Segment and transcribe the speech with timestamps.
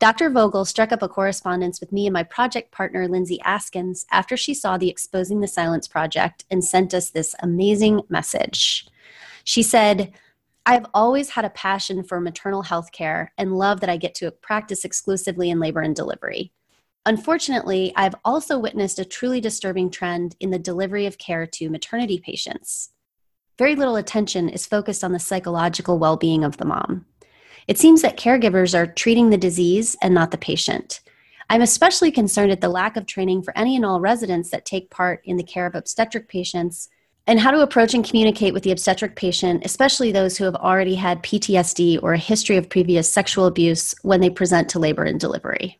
[0.00, 0.30] Dr.
[0.30, 4.54] Vogel struck up a correspondence with me and my project partner, Lindsay Askins, after she
[4.54, 8.88] saw the Exposing the Silence project and sent us this amazing message.
[9.44, 10.14] She said,
[10.64, 14.30] I've always had a passion for maternal health care and love that I get to
[14.30, 16.50] practice exclusively in labor and delivery.
[17.04, 22.18] Unfortunately, I've also witnessed a truly disturbing trend in the delivery of care to maternity
[22.18, 22.90] patients.
[23.58, 27.04] Very little attention is focused on the psychological well being of the mom.
[27.66, 31.00] It seems that caregivers are treating the disease and not the patient.
[31.48, 34.88] I'm especially concerned at the lack of training for any and all residents that take
[34.90, 36.88] part in the care of obstetric patients
[37.26, 40.94] and how to approach and communicate with the obstetric patient, especially those who have already
[40.94, 45.18] had PTSD or a history of previous sexual abuse when they present to labor and
[45.18, 45.79] delivery.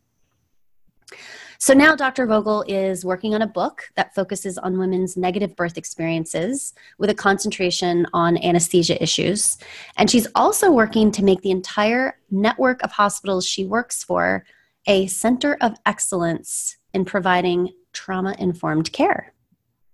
[1.63, 2.25] So now Dr.
[2.25, 7.15] Vogel is working on a book that focuses on women's negative birth experiences with a
[7.15, 9.59] concentration on anesthesia issues.
[9.99, 14.43] And she's also working to make the entire network of hospitals she works for
[14.87, 19.35] a center of excellence in providing trauma informed care.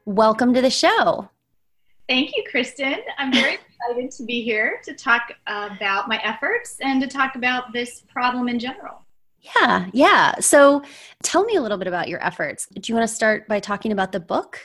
[0.05, 1.29] Welcome to the show.
[2.09, 2.99] Thank you, Cristen.
[3.19, 3.55] I'm very
[3.91, 8.49] excited to be here to talk about my efforts and to talk about this problem
[8.49, 9.06] in general.
[9.55, 10.35] Yeah, yeah.
[10.41, 10.83] So
[11.23, 12.67] tell me a little bit about your efforts.
[12.67, 14.61] Do you want to start by talking about the book?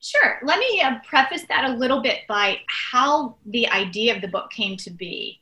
[0.00, 0.38] Sure.
[0.42, 4.50] Let me uh, preface that a little bit by how the idea of the book
[4.50, 5.40] came to be.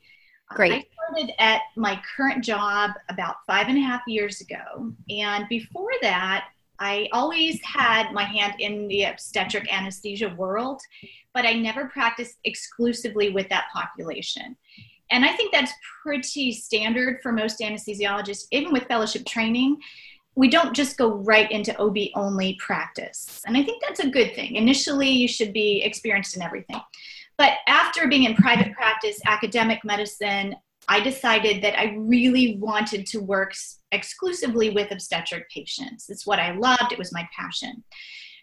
[0.49, 0.73] Great.
[0.73, 4.93] I started at my current job about five and a half years ago.
[5.09, 6.49] And before that,
[6.79, 10.81] I always had my hand in the obstetric anesthesia world,
[11.33, 14.55] but I never practiced exclusively with that population.
[15.11, 15.71] And I think that's
[16.03, 19.77] pretty standard for most anesthesiologists, even with fellowship training.
[20.35, 23.41] We don't just go right into OB only practice.
[23.45, 24.55] And I think that's a good thing.
[24.55, 26.79] Initially, you should be experienced in everything.
[27.37, 30.55] But after being in private practice, academic medicine,
[30.87, 33.53] I decided that I really wanted to work
[33.91, 36.09] exclusively with obstetric patients.
[36.09, 37.83] It's what I loved, it was my passion.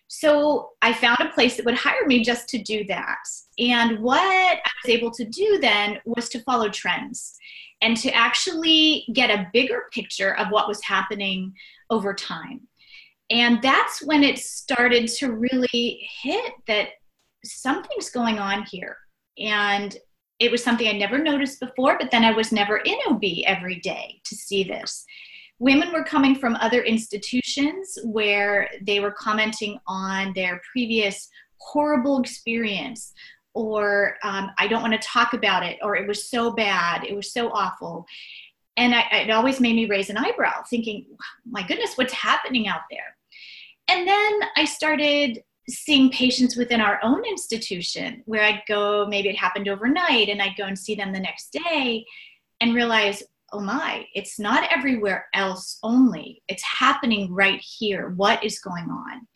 [0.08, 3.18] So I found a place that would hire me just to do that.
[3.58, 7.36] And what I was able to do then was to follow trends
[7.82, 11.52] and to actually get a bigger picture of what was happening
[11.90, 12.60] over time.
[13.30, 16.90] And that's when it started to really hit that
[17.44, 18.96] something's going on here.
[19.38, 19.96] And
[20.38, 23.80] it was something I never noticed before, but then I was never in OB every
[23.80, 25.04] day to see this
[25.58, 33.12] women were coming from other institutions where they were commenting on their previous horrible experience
[33.54, 37.14] or um, i don't want to talk about it or it was so bad it
[37.14, 38.06] was so awful.
[38.78, 41.06] And I, it always made me raise an eyebrow thinking
[41.50, 43.16] my goodness what's happening out there?
[43.88, 49.36] And then i started seeing patients within our own institution where i'd go maybe it
[49.36, 52.04] happened overnight and i'd go and see them the next day
[52.60, 53.22] and realize
[53.56, 56.42] oh my, it's not everywhere else only.
[56.46, 58.10] It's happening right here.
[58.10, 59.26] What is going on?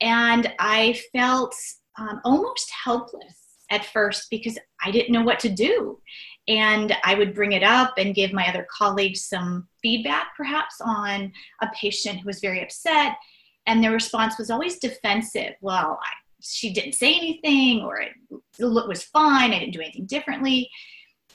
[0.00, 1.54] And I felt
[1.98, 3.38] um, almost helpless
[3.70, 6.00] at first because I didn't know what to do.
[6.48, 11.30] And I would bring it up and give my other colleagues some feedback, perhaps, on
[11.60, 13.16] a patient who was very upset.
[13.66, 15.54] And their response was always defensive.
[15.60, 16.08] Well, I,
[16.40, 18.12] she didn't say anything, or it,
[18.58, 19.52] it was fine.
[19.52, 20.70] I didn't do anything differently.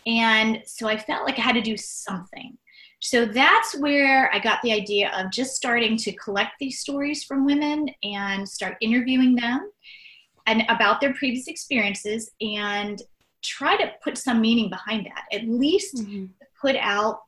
[0.07, 2.57] And so I felt like I had to do something.
[2.99, 7.45] So that's where I got the idea of just starting to collect these stories from
[7.45, 9.69] women and start interviewing them
[10.47, 13.01] and about their previous experiences and
[13.43, 15.25] try to put some meaning behind that.
[15.31, 16.25] At least mm-hmm.
[16.59, 17.19] put out,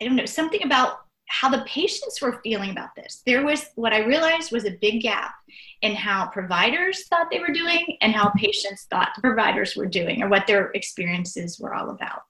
[0.00, 3.22] I don't know, something about how the patients were feeling about this.
[3.26, 5.34] There was what I realized was a big gap
[5.82, 10.22] in how providers thought they were doing and how patients thought the providers were doing
[10.22, 12.22] or what their experiences were all about.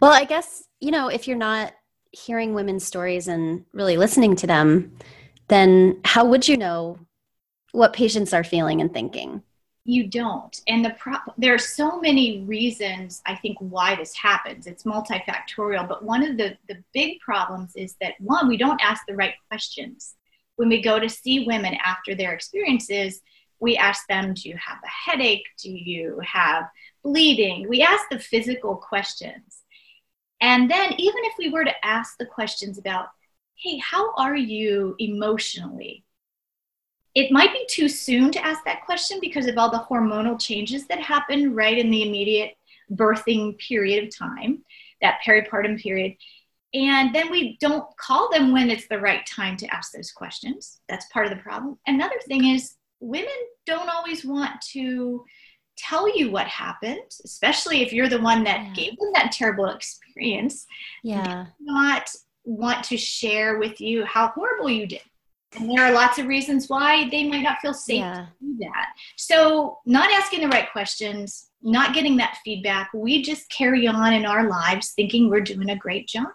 [0.00, 1.72] Well, I guess, you know, if you're not
[2.10, 4.96] hearing women's stories and really listening to them,
[5.48, 6.98] then how would you know
[7.70, 9.42] what patients are feeling and thinking?
[9.84, 10.60] You don't.
[10.68, 14.66] And the pro- there are so many reasons I think why this happens.
[14.66, 19.02] It's multifactorial, but one of the the big problems is that one, we don't ask
[19.06, 20.14] the right questions.
[20.56, 23.20] When we go to see women after their experiences,
[23.58, 25.46] we ask them, do you have a headache?
[25.60, 26.64] Do you have
[27.02, 27.68] bleeding?
[27.68, 29.62] We ask the physical questions
[30.42, 33.06] and then, even if we were to ask the questions about,
[33.54, 36.04] hey, how are you emotionally?
[37.14, 40.86] It might be too soon to ask that question because of all the hormonal changes
[40.86, 42.54] that happen right in the immediate
[42.90, 44.64] birthing period of time,
[45.00, 46.16] that peripartum period.
[46.74, 50.80] And then we don't call them when it's the right time to ask those questions.
[50.88, 51.78] That's part of the problem.
[51.86, 53.28] Another thing is, women
[53.66, 55.24] don't always want to
[55.76, 58.72] tell you what happened, especially if you're the one that yeah.
[58.72, 60.66] gave them that terrible experience.
[61.02, 61.46] Yeah.
[61.60, 62.08] Not
[62.44, 65.02] want to share with you how horrible you did.
[65.54, 68.26] And there are lots of reasons why they might not feel safe yeah.
[68.26, 68.94] to do that.
[69.16, 74.24] So, not asking the right questions, not getting that feedback, we just carry on in
[74.24, 76.26] our lives thinking we're doing a great job.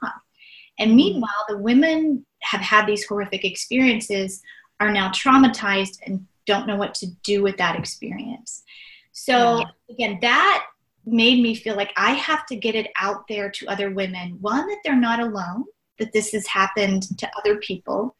[0.80, 0.98] And mm-hmm.
[0.98, 4.42] meanwhile, the women have had these horrific experiences,
[4.80, 8.64] are now traumatized, and don't know what to do with that experience.
[9.12, 10.68] So, again, that
[11.06, 14.38] made me feel like I have to get it out there to other women.
[14.42, 15.64] One, that they're not alone,
[16.00, 18.16] that this has happened to other people.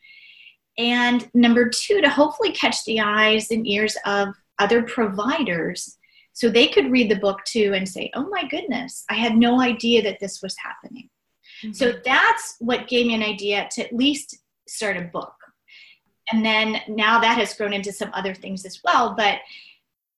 [0.78, 4.30] And number two, to hopefully catch the eyes and ears of
[4.60, 5.98] other providers
[6.34, 9.60] so they could read the book too and say, oh my goodness, I had no
[9.60, 11.10] idea that this was happening.
[11.64, 11.74] Mm-hmm.
[11.74, 14.38] So that's what gave me an idea to at least
[14.68, 15.34] start a book.
[16.32, 19.16] And then now that has grown into some other things as well.
[19.18, 19.40] But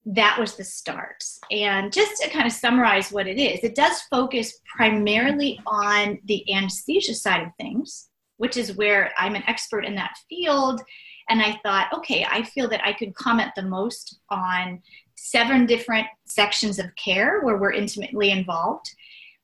[0.05, 1.23] that was the start.
[1.51, 6.51] And just to kind of summarize what it is, it does focus primarily on the
[6.53, 8.09] anesthesia side of things,
[8.39, 10.81] which is where I'm an expert in that field.
[11.27, 14.81] And I thought, okay, I feel that I could comment the most on
[15.15, 18.89] seven different sections of care where we're intimately involved.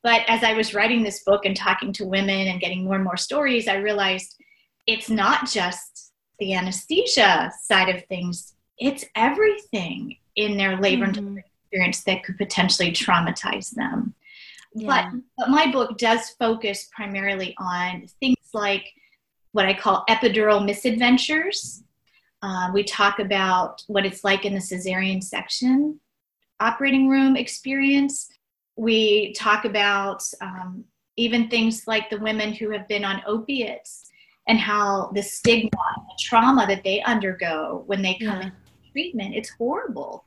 [0.02, 3.04] But as I was writing this book and talking to women and getting more and
[3.04, 4.34] more stories, I realized
[4.86, 11.26] it's not just the anesthesia side of things, it's everything in their labor mm-hmm.
[11.26, 14.14] and experience that could potentially traumatize them.
[14.76, 15.10] Yeah.
[15.10, 18.92] But, but my book does focus primarily on things like
[19.52, 21.82] what I call epidural misadventures.
[22.42, 25.98] Uh, we talk about what it's like in the cesarean section
[26.60, 28.28] operating room experience.
[28.76, 30.84] We talk about um,
[31.16, 34.10] even things like the women who have been on opiates
[34.46, 38.46] and how the stigma, the trauma that they undergo when they come yeah.
[38.46, 38.52] in
[38.92, 39.34] treatment.
[39.34, 40.24] It's horrible.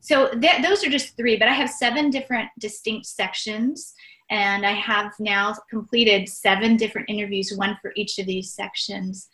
[0.00, 3.94] So th- those are just three, but I have seven different distinct sections.
[4.30, 9.28] And I have now completed seven different interviews, one for each of these sections.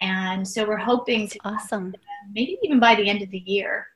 [0.00, 1.94] And so we're hoping to awesome.
[2.32, 3.86] Maybe even by the end of the year.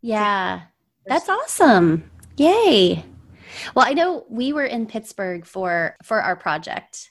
[0.00, 0.62] Yeah.
[1.06, 2.10] That's awesome.
[2.36, 3.04] Yay.
[3.74, 7.10] Well, I know we were in Pittsburgh for for our project.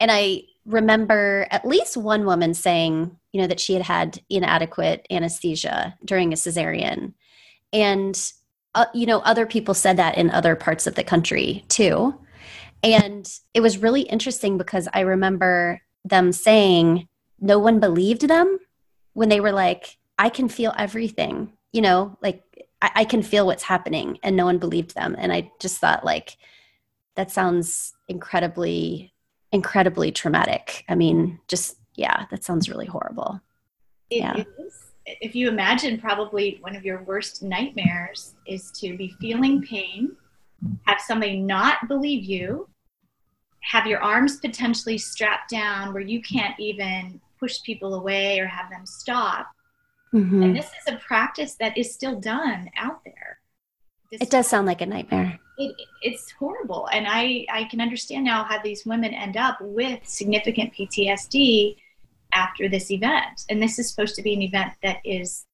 [0.00, 5.06] And I remember at least one woman saying, you know, that she had had inadequate
[5.10, 7.12] anesthesia during a cesarean.
[7.74, 8.18] And,
[8.74, 12.18] uh, you know, other people said that in other parts of the country too.
[12.82, 17.08] And it was really interesting because I remember them saying
[17.40, 18.58] no one believed them
[19.14, 22.42] when they were like, I can feel everything, you know, like
[22.80, 25.16] I, I can feel what's happening, and no one believed them.
[25.18, 26.36] And I just thought, like,
[27.16, 29.12] that sounds incredibly
[29.50, 30.84] incredibly traumatic.
[30.88, 33.40] I mean, just yeah, that sounds really horrible.
[34.10, 34.44] It yeah.
[34.58, 34.83] Is.
[35.06, 40.16] If you imagine, probably one of your worst nightmares is to be feeling pain,
[40.86, 42.68] have somebody not believe you,
[43.60, 48.70] have your arms potentially strapped down where you can't even push people away or have
[48.70, 49.50] them stop.
[50.14, 50.42] Mm-hmm.
[50.42, 53.40] And this is a practice that is still done out there
[54.12, 55.40] This it does sound like a nightmare.
[55.58, 60.00] It, it's horrible, and I I can understand now how these women end up with
[60.04, 61.76] significant PTSD
[62.34, 63.42] after this event.
[63.48, 65.46] And this is supposed to be an event that is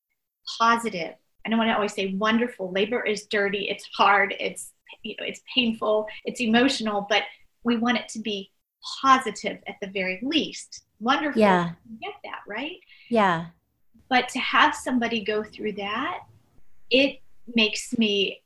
[0.59, 1.15] positive.
[1.45, 2.71] I don't want to always say wonderful.
[2.73, 3.69] Labor is dirty.
[3.69, 4.35] It's hard.
[4.39, 4.73] It's
[5.03, 6.07] you know it's painful.
[6.25, 7.23] It's emotional, but
[7.65, 8.51] we want it to be
[9.03, 10.85] positive at the very least.
[11.01, 11.41] Wonderful.
[11.41, 11.71] Yeah.
[12.01, 12.79] get that right.
[13.09, 13.47] Yeah.
[14.09, 16.21] But to have somebody go through that,
[16.91, 17.21] it
[17.55, 18.43] makes me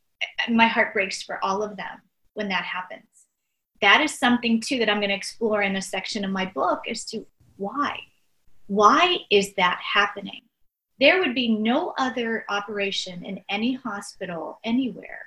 [0.49, 2.03] my heart breaks for all of them
[2.35, 3.07] when that happens.
[3.81, 6.83] That is something too that I'm going to explore in a section of my book
[6.88, 7.26] as to
[7.57, 7.99] why.
[8.66, 10.42] Why is that happening?
[11.00, 15.21] There would be no other operation in any hospital anywhere.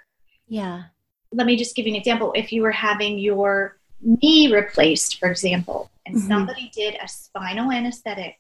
[0.47, 0.83] Yeah.
[1.31, 2.31] Let me just give you an example.
[2.35, 6.27] If you were having your knee replaced, for example, and mm-hmm.
[6.27, 8.37] somebody did a spinal anesthetic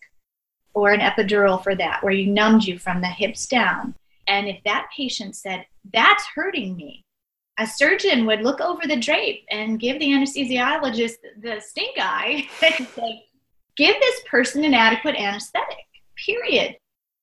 [0.73, 3.93] or an epidural for that, where you numbed you from the hips down,
[4.27, 7.03] and if that patient said, That's hurting me,
[7.59, 12.87] a surgeon would look over the drape and give the anesthesiologist the stink eye and
[12.87, 13.25] say,
[13.77, 16.77] Give this person an adequate anesthetic, period.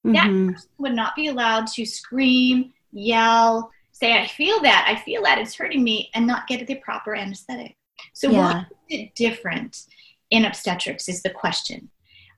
[0.07, 0.13] Mm-hmm.
[0.13, 5.23] That person would not be allowed to scream, yell, say, I feel that, I feel
[5.25, 7.77] that, it's hurting me, and not get the proper anesthetic.
[8.13, 8.39] So, yeah.
[8.39, 9.87] what is it different
[10.31, 11.91] in obstetrics is the question.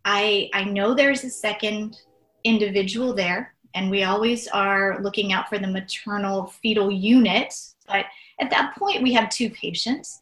[0.04, 1.98] I, I know there's a second
[2.44, 7.54] individual there and we always are looking out for the maternal fetal unit.
[7.86, 8.06] But
[8.40, 10.20] at that point, we have two patients.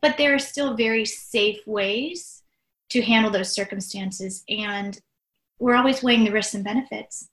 [0.00, 2.41] But there are still very safe ways
[2.92, 4.44] to handle those circumstances.
[4.48, 5.00] And
[5.58, 7.28] we're always weighing the risks and benefits.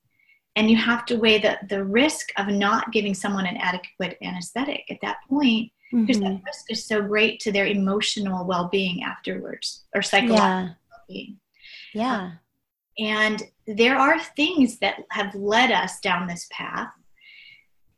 [0.55, 4.83] And you have to weigh the, the risk of not giving someone an adequate anesthetic
[4.89, 6.33] at that point, because mm-hmm.
[6.33, 10.73] that risk is so great to their emotional well being afterwards or psychological yeah.
[10.89, 11.39] well being.
[11.93, 12.21] Yeah.
[12.21, 12.39] Um,
[12.97, 16.89] and there are things that have led us down this path.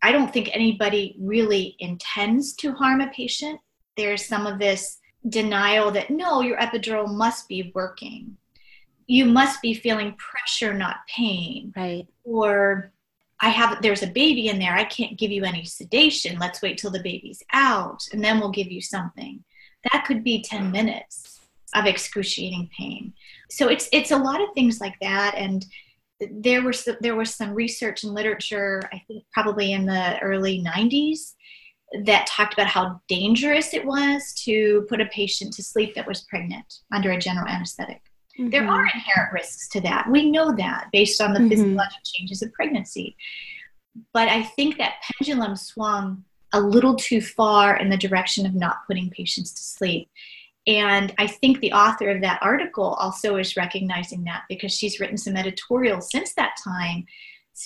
[0.03, 3.59] I don't think anybody really intends to harm a patient.
[3.97, 4.97] There's some of this
[5.27, 8.37] denial that no, your epidural must be working.
[9.07, 11.73] You must be feeling pressure, not pain.
[11.75, 12.07] Right.
[12.23, 12.91] Or
[13.41, 14.75] I have there's a baby in there.
[14.75, 16.39] I can't give you any sedation.
[16.39, 19.43] Let's wait till the baby's out and then we'll give you something.
[19.91, 21.41] That could be 10 minutes
[21.73, 23.13] of excruciating pain
[23.49, 25.65] so it's it's a lot of things like that and
[26.29, 31.33] there was there was some research and literature i think probably in the early 90s
[32.05, 36.21] that talked about how dangerous it was to put a patient to sleep that was
[36.29, 38.01] pregnant under a general anesthetic
[38.39, 38.49] mm-hmm.
[38.49, 41.49] there are inherent risks to that we know that based on the mm-hmm.
[41.49, 43.15] physiological changes of pregnancy
[44.13, 48.77] but i think that pendulum swung a little too far in the direction of not
[48.87, 50.09] putting patients to sleep
[50.67, 55.17] and I think the author of that article also is recognizing that because she's written
[55.17, 57.05] some editorials since that time,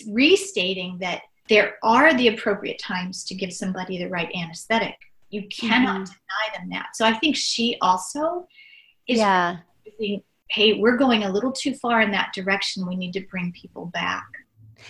[0.07, 4.95] restating that there are the appropriate times to give somebody the right anesthetic.
[5.29, 6.03] You cannot mm-hmm.
[6.03, 6.95] deny them that.
[6.95, 8.47] So I think she also
[9.07, 9.57] is yeah.
[10.49, 12.87] hey, we're going a little too far in that direction.
[12.87, 14.25] We need to bring people back.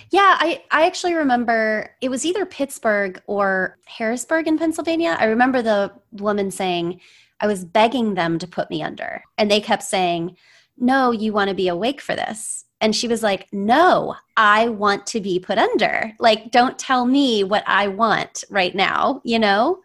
[0.10, 5.16] Yeah, I, I actually remember it was either Pittsburgh or Harrisburg in Pennsylvania.
[5.20, 7.00] I remember the woman saying,
[7.40, 9.24] I was begging them to put me under.
[9.38, 10.38] And they kept saying,
[10.78, 12.65] No, you want to be awake for this.
[12.82, 16.12] And she was like, No, I want to be put under.
[16.20, 19.80] Like, don't tell me what I want right now, you know?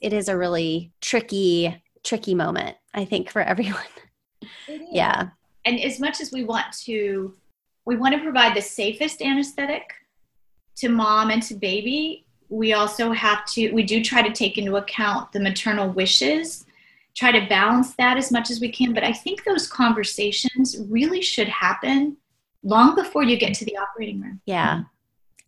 [0.00, 3.82] It is a really tricky, tricky moment, I think, for everyone.
[4.68, 5.28] yeah.
[5.64, 7.34] And as much as we want to,
[7.86, 9.94] we want to provide the safest anesthetic
[10.76, 14.76] to mom and to baby, we also have to, we do try to take into
[14.76, 16.66] account the maternal wishes
[17.14, 18.92] try to balance that as much as we can.
[18.92, 22.16] But I think those conversations really should happen
[22.64, 24.40] long before you get to the operating room.
[24.46, 24.84] Yeah,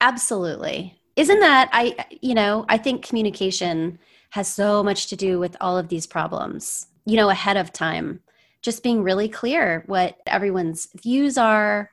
[0.00, 1.00] absolutely.
[1.16, 3.98] Isn't that, I, you know, I think communication
[4.30, 8.20] has so much to do with all of these problems, you know, ahead of time.
[8.60, 11.90] Just being really clear what everyone's views are,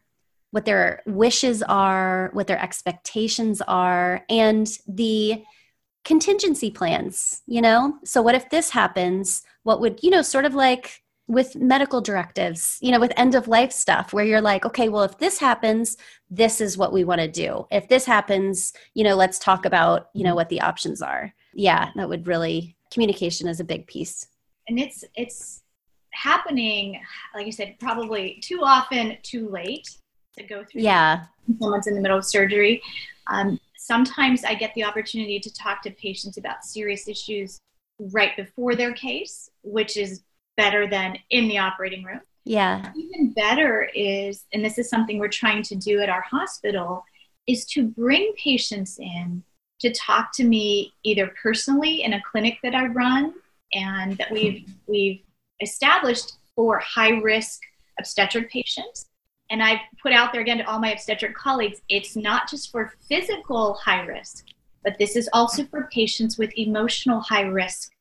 [0.52, 5.44] what their wishes are, what their expectations are, and the
[6.04, 7.98] contingency plans, you know?
[8.04, 9.44] So, what if this happens?
[9.64, 13.48] What would, you know, sort of like with medical directives, you know, with end of
[13.48, 15.98] life stuff where you're like, okay, well, if this happens,
[16.30, 17.66] this is what we want to do.
[17.72, 21.34] If this happens, you know, let's talk about, you know, what the options are.
[21.54, 24.28] Yeah, that would really, communication is a big piece.
[24.68, 25.60] And it's, it's,
[26.16, 27.02] happening
[27.34, 29.98] like you said probably too often too late
[30.38, 31.24] to go through yeah
[31.60, 32.80] someone's in the middle of surgery
[33.28, 37.60] um, sometimes I get the opportunity to talk to patients about serious issues
[38.00, 40.22] right before their case, which is
[40.58, 42.22] better than in the operating room.
[42.46, 42.92] Yeah.
[42.96, 47.06] Even better is, and this is something we're trying to do at our hospital,
[47.48, 49.44] is to bring patients in
[49.80, 53.34] to talk to me either personally in a clinic that I run
[53.74, 55.22] and that we've we've
[55.62, 57.62] established for high risk
[58.00, 59.08] obstetric patients.
[59.50, 62.94] And I've put out there again to all my obstetric colleagues, it's not just for
[63.08, 64.46] physical high risk,
[64.84, 67.92] but this is also for patients with emotional high risk.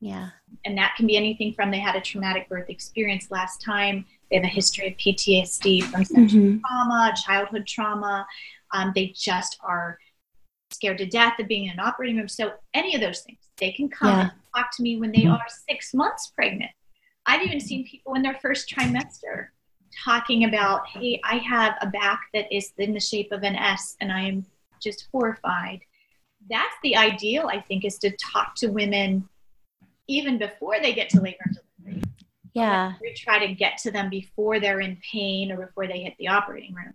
[0.00, 0.30] Yeah.
[0.64, 4.36] And that can be anything from they had a traumatic birth experience last time, they
[4.36, 6.58] have a history of PTSD from sexual mm-hmm.
[6.66, 8.26] trauma, childhood trauma.
[8.72, 9.98] Um, they just are
[10.72, 12.28] scared to death of being in an operating room.
[12.28, 14.20] So any of those things, they can come yeah.
[14.22, 16.70] and talk to me when they are six months pregnant.
[17.24, 19.48] I've even seen people in their first trimester
[20.04, 23.96] talking about, hey, I have a back that is in the shape of an S
[24.00, 24.44] and I am
[24.82, 25.80] just horrified.
[26.50, 29.28] That's the ideal, I think, is to talk to women
[30.08, 32.02] even before they get to labor and delivery.
[32.54, 32.94] Yeah.
[33.00, 36.28] We try to get to them before they're in pain or before they hit the
[36.28, 36.94] operating room.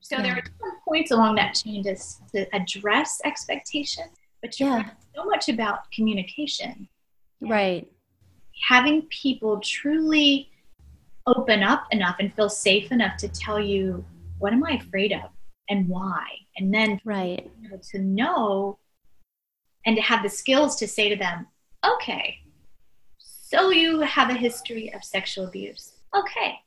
[0.00, 0.22] So yeah.
[0.22, 1.96] there are some points along that chain to,
[2.34, 4.10] to address expectations,
[4.42, 4.90] but you're yeah.
[5.14, 6.88] so much about communication.
[7.40, 7.90] Right.
[8.68, 10.50] Having people truly
[11.26, 14.04] open up enough and feel safe enough to tell you
[14.38, 15.30] what am I afraid of
[15.68, 17.48] and why, and then right
[17.92, 18.78] to know
[19.86, 21.46] and to have the skills to say to them,
[21.84, 22.38] okay,
[23.18, 25.92] so you have a history of sexual abuse.
[26.14, 26.58] Okay,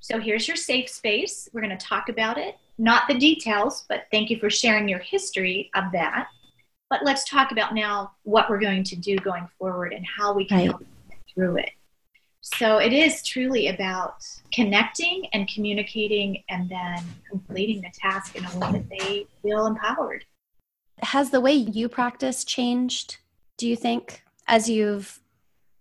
[0.00, 1.48] so here's your safe space.
[1.52, 5.00] We're going to talk about it not the details, but thank you for sharing your
[5.00, 6.28] history of that.
[6.88, 10.46] But let's talk about now what we're going to do going forward and how we
[10.46, 10.70] can right.
[10.70, 10.84] help
[11.34, 11.70] through it.
[12.40, 18.58] So it is truly about connecting and communicating and then completing the task in a
[18.58, 20.24] way that they feel empowered.
[21.02, 23.18] Has the way you practice changed,
[23.58, 25.20] do you think, as you've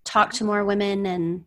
[0.04, 1.46] talked to more women and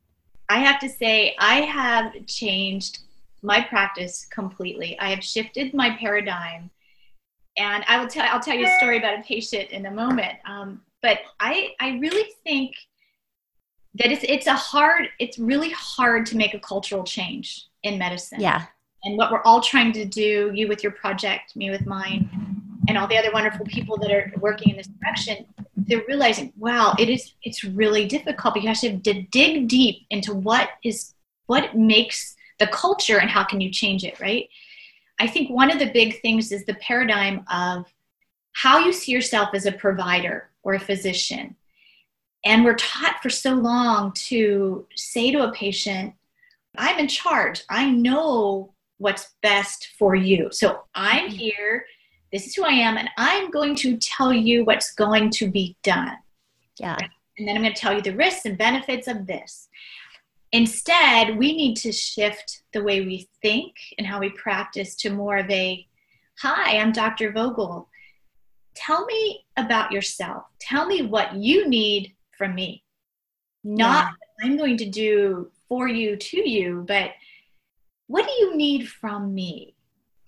[0.50, 2.98] I have to say I have changed
[3.42, 4.98] my practice completely.
[4.98, 6.70] I have shifted my paradigm,
[7.56, 10.34] and I will tell I'll tell you a story about a patient in a moment.
[10.44, 12.74] Um, but I I really think
[13.94, 18.40] that it's it's a hard it's really hard to make a cultural change in medicine.
[18.40, 18.66] Yeah.
[19.04, 22.28] And what we're all trying to do, you with your project, me with mine,
[22.88, 25.46] and all the other wonderful people that are working in this direction,
[25.86, 30.34] they're realizing, wow, it is it's really difficult because you have to dig deep into
[30.34, 31.14] what is
[31.46, 34.48] what makes the culture and how can you change it, right?
[35.18, 37.86] I think one of the big things is the paradigm of
[38.52, 41.56] how you see yourself as a provider or a physician.
[42.44, 46.14] And we're taught for so long to say to a patient,
[46.76, 47.62] I'm in charge.
[47.68, 50.48] I know what's best for you.
[50.52, 51.36] So I'm mm-hmm.
[51.36, 51.86] here.
[52.32, 52.96] This is who I am.
[52.96, 56.16] And I'm going to tell you what's going to be done.
[56.78, 56.96] Yeah.
[57.38, 59.68] And then I'm going to tell you the risks and benefits of this.
[60.52, 65.38] Instead, we need to shift the way we think and how we practice to more
[65.38, 65.86] of a
[66.42, 67.32] Hi, I'm Dr.
[67.32, 67.88] Vogel.
[68.74, 70.44] Tell me about yourself.
[70.58, 72.82] Tell me what you need from me.
[73.62, 74.46] Not yeah.
[74.46, 77.10] I'm going to do for you to you, but
[78.06, 79.74] what do you need from me?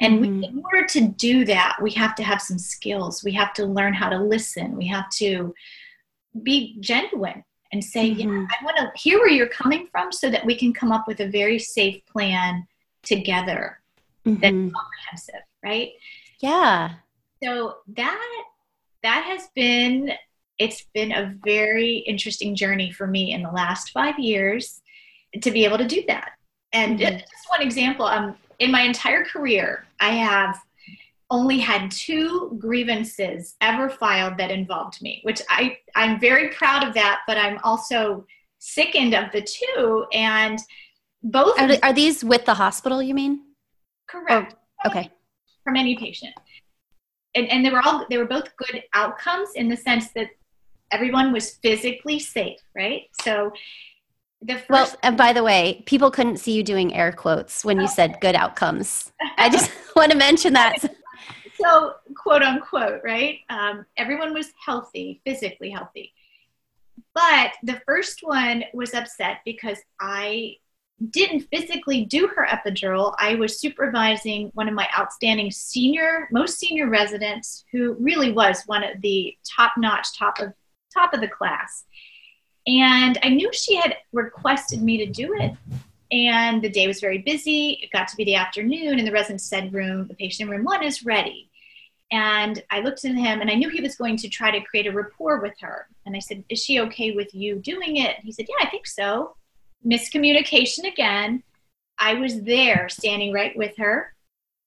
[0.03, 0.41] And mm-hmm.
[0.41, 3.23] we, in order to do that, we have to have some skills.
[3.23, 4.77] We have to learn how to listen.
[4.77, 5.55] We have to
[6.43, 8.21] be genuine and say, mm-hmm.
[8.21, 11.07] yeah, I want to hear where you're coming from so that we can come up
[11.07, 12.67] with a very safe plan
[13.03, 13.81] together
[14.27, 14.41] mm-hmm.
[14.41, 15.93] that's comprehensive, right?
[16.41, 16.95] Yeah.
[17.43, 18.45] So that
[19.03, 20.13] that has been
[20.59, 24.81] it's been a very interesting journey for me in the last five years
[25.41, 26.33] to be able to do that.
[26.73, 27.19] And mm-hmm.
[27.19, 30.59] just one example, um, in my entire career, I have
[31.31, 36.93] only had two grievances ever filed that involved me, which I, I'm very proud of
[36.95, 38.27] that, but I'm also
[38.59, 40.05] sickened of the two.
[40.13, 40.59] And
[41.23, 43.41] both are, are these with the hospital, you mean?
[44.09, 44.55] Correct.
[44.85, 45.11] Oh, okay.
[45.65, 46.35] From any patient.
[47.35, 50.29] And, and they were all they were both good outcomes in the sense that
[50.91, 53.05] everyone was physically safe, right?
[53.23, 53.53] So
[54.43, 57.81] the first well, and by the way, people couldn't see you doing air quotes when
[57.81, 59.13] you said good outcomes.
[59.39, 60.79] I just want to mention that
[61.63, 63.41] so quote unquote, right?
[63.49, 66.13] Um, everyone was healthy, physically healthy.
[67.15, 70.57] But the first one was upset because I
[71.11, 73.15] didn't physically do her epidural.
[73.19, 78.85] I was supervising one of my outstanding senior, most senior residents, who really was one
[78.85, 80.53] of the top notch, top of
[80.95, 81.85] top of the class.
[82.67, 85.53] And I knew she had requested me to do it.
[86.11, 87.81] And the day was very busy.
[87.83, 90.65] It got to be the afternoon, and the resident said, "Room, the patient in room
[90.65, 91.51] one is ready."
[92.13, 94.87] And I looked at him and I knew he was going to try to create
[94.87, 95.89] a rapport with her.
[96.05, 98.17] And I said, Is she okay with you doing it?
[98.23, 99.35] He said, Yeah, I think so.
[99.85, 101.43] Miscommunication again.
[101.99, 104.15] I was there standing right with her.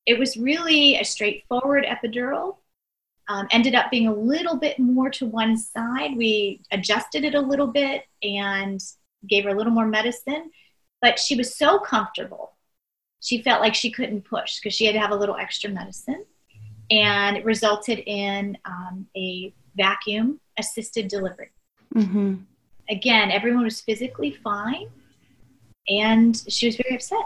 [0.08, 2.58] It was really a straightforward epidural.
[3.28, 6.16] Um, ended up being a little bit more to one side.
[6.16, 8.80] We adjusted it a little bit and
[9.28, 10.52] gave her a little more medicine,
[11.02, 12.54] but she was so comfortable.
[13.22, 16.26] She felt like she couldn't push because she had to have a little extra medicine.
[16.92, 21.52] And it resulted in um, a vacuum assisted delivery.
[21.96, 22.36] Mm-hmm.
[22.90, 24.88] Again, everyone was physically fine,
[25.90, 27.26] and she was very upset.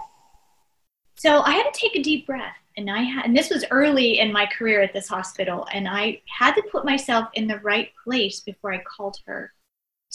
[1.18, 4.20] So I had to take a deep breath and I had, and this was early
[4.20, 7.92] in my career at this hospital, and I had to put myself in the right
[8.06, 9.54] place before I called her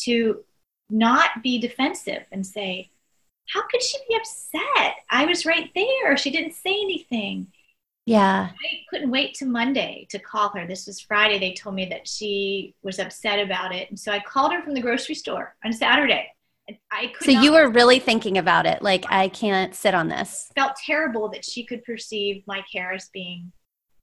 [0.05, 0.42] to
[0.88, 2.90] not be defensive and say,
[3.48, 4.94] How could she be upset?
[5.11, 6.16] I was right there.
[6.16, 7.48] She didn't say anything.
[8.07, 8.48] Yeah.
[8.50, 10.66] I couldn't wait to Monday to call her.
[10.66, 11.38] This was Friday.
[11.38, 13.90] They told me that she was upset about it.
[13.90, 16.34] And so I called her from the grocery store on Saturday.
[16.90, 20.50] I could so you were really thinking about it like i can't sit on this.
[20.55, 23.53] Felt terrible that she could perceive my care as being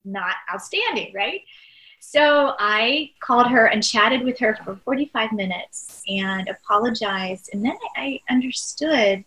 [0.06, 1.42] not outstanding right?
[2.00, 7.78] So i called her and chatted with her for 45 minutes and apologized and then
[7.96, 9.24] i understood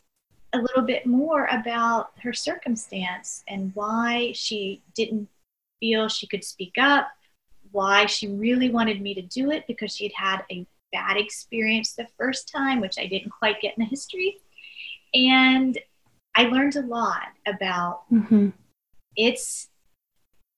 [0.53, 5.29] a little bit more about her circumstance and why she didn't
[5.81, 7.09] feel she could speak up
[7.75, 12.07] why she really wanted me to do it because she'd had a bad experience the
[12.17, 14.39] first time, which I didn't quite get in the history.
[15.13, 15.77] And
[16.35, 18.51] I learned a lot about mm-hmm.
[19.17, 19.69] it's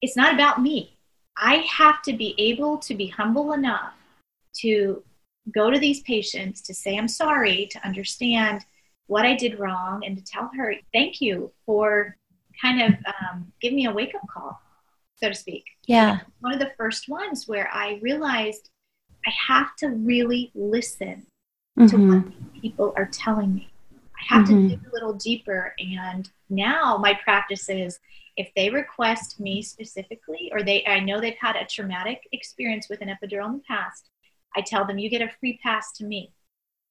[0.03, 0.99] it's not about me.
[1.37, 3.95] I have to be able to be humble enough
[4.61, 5.03] to
[5.55, 8.65] go to these patients to say I'm sorry, to understand
[9.07, 12.17] what I did wrong, and to tell her thank you for
[12.61, 14.61] kind of um, give me a wake up call,
[15.17, 15.65] so to speak.
[15.87, 16.21] Yeah.
[16.41, 18.71] One of the first ones where I realized
[19.27, 21.27] I have to really listen
[21.79, 21.87] mm-hmm.
[21.87, 23.69] to what people are telling me.
[23.93, 24.69] I have mm-hmm.
[24.69, 25.75] to dig a little deeper.
[25.79, 27.99] And now my practice is
[28.37, 33.01] if they request me specifically, or they I know they've had a traumatic experience with
[33.01, 34.11] an epidural in the past,
[34.55, 36.33] I tell them you get a free pass to me.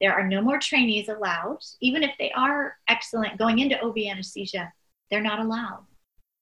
[0.01, 4.73] There are no more trainees allowed, even if they are excellent going into OB anesthesia,
[5.09, 5.85] they're not allowed.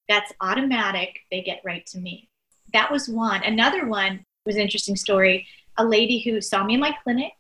[0.10, 1.20] That's automatic.
[1.30, 2.30] They get right to me.
[2.74, 3.44] That was one.
[3.44, 7.34] Another one was an interesting story a lady who saw me in my clinic.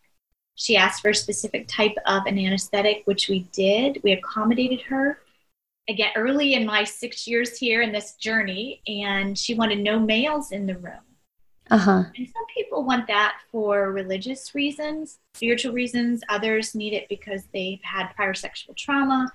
[0.56, 4.02] She asked for a specific type of an anesthetic, which we did.
[4.04, 5.19] We accommodated her.
[5.89, 10.52] Again, early in my six years here in this journey, and she wanted no males
[10.52, 11.02] in the room.
[11.72, 12.04] Uh-huh.
[12.15, 16.22] And some people want that for religious reasons, spiritual reasons.
[16.30, 19.32] Others need it because they've had prior sexual trauma.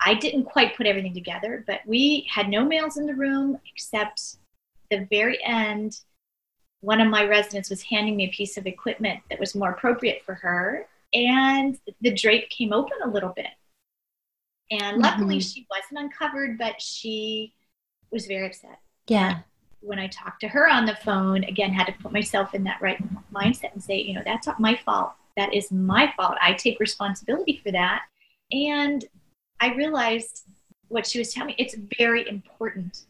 [0.00, 4.36] I didn't quite put everything together, but we had no males in the room except
[4.90, 6.00] the very end
[6.80, 10.22] one of my residents was handing me a piece of equipment that was more appropriate
[10.24, 13.46] for her, and the drape came open a little bit.
[14.70, 15.48] And luckily, mm-hmm.
[15.48, 17.54] she wasn't uncovered, but she
[18.12, 18.78] was very upset.
[19.08, 19.40] Yeah.
[19.80, 22.80] When I talked to her on the phone, again, had to put myself in that
[22.80, 25.12] right mindset and say, you know, that's not my fault.
[25.36, 26.36] That is my fault.
[26.40, 28.02] I take responsibility for that.
[28.52, 29.04] And
[29.60, 30.44] I realized
[30.88, 33.06] what she was telling me, it's very important.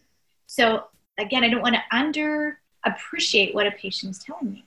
[0.47, 0.85] So,
[1.19, 4.65] again, I don't want to under appreciate what a patient is telling me.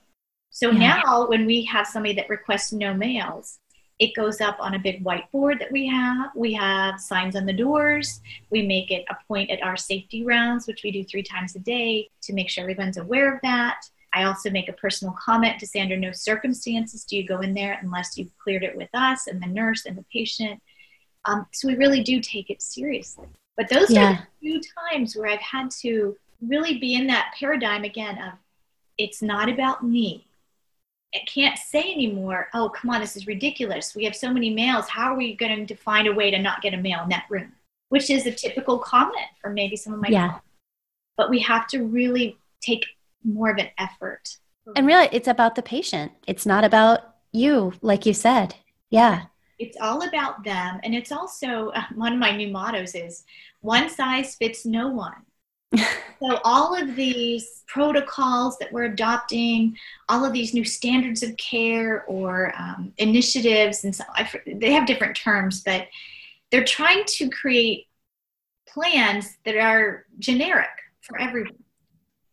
[0.49, 1.01] So yeah.
[1.03, 3.59] now when we have somebody that requests no males,
[3.99, 6.31] it goes up on a big whiteboard that we have.
[6.35, 8.21] We have signs on the doors.
[8.49, 11.59] We make it a point at our safety rounds, which we do three times a
[11.59, 13.77] day to make sure everyone's aware of that.
[14.13, 17.53] I also make a personal comment to say, under no circumstances do you go in
[17.53, 20.61] there unless you've cleared it with us and the nurse and the patient.
[21.25, 23.27] Um, so we really do take it seriously.
[23.57, 24.05] But those yeah.
[24.05, 26.15] are the few times where I've had to
[26.47, 28.33] really be in that paradigm again of
[28.97, 30.27] it's not about me.
[31.15, 33.95] I can't say anymore, oh, come on, this is ridiculous.
[33.95, 34.87] We have so many males.
[34.87, 37.25] How are we going to find a way to not get a male in that
[37.29, 37.51] room?
[37.89, 40.39] Which is a typical comment for maybe some of my yeah.
[41.15, 42.85] But we have to really take
[43.23, 44.37] more of an effort.
[44.75, 46.13] And really, it's about the patient.
[46.25, 48.55] It's not about you, like you said.
[48.89, 49.25] Yeah.
[49.59, 50.79] It's all about them.
[50.83, 53.23] And it's also uh, one of my new mottos is
[53.61, 55.23] one size fits no one
[55.75, 59.77] so all of these protocols that we're adopting
[60.09, 64.85] all of these new standards of care or um, initiatives and so I, they have
[64.85, 65.87] different terms but
[66.51, 67.87] they're trying to create
[68.67, 70.69] plans that are generic
[71.01, 71.55] for everyone.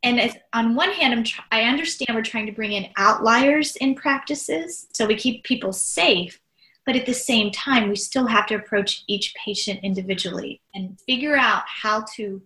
[0.02, 3.94] And as, on one hand tr- i understand we're trying to bring in outliers in
[3.94, 6.40] practices so we keep people safe
[6.86, 11.36] but at the same time we still have to approach each patient individually and figure
[11.36, 12.42] out how to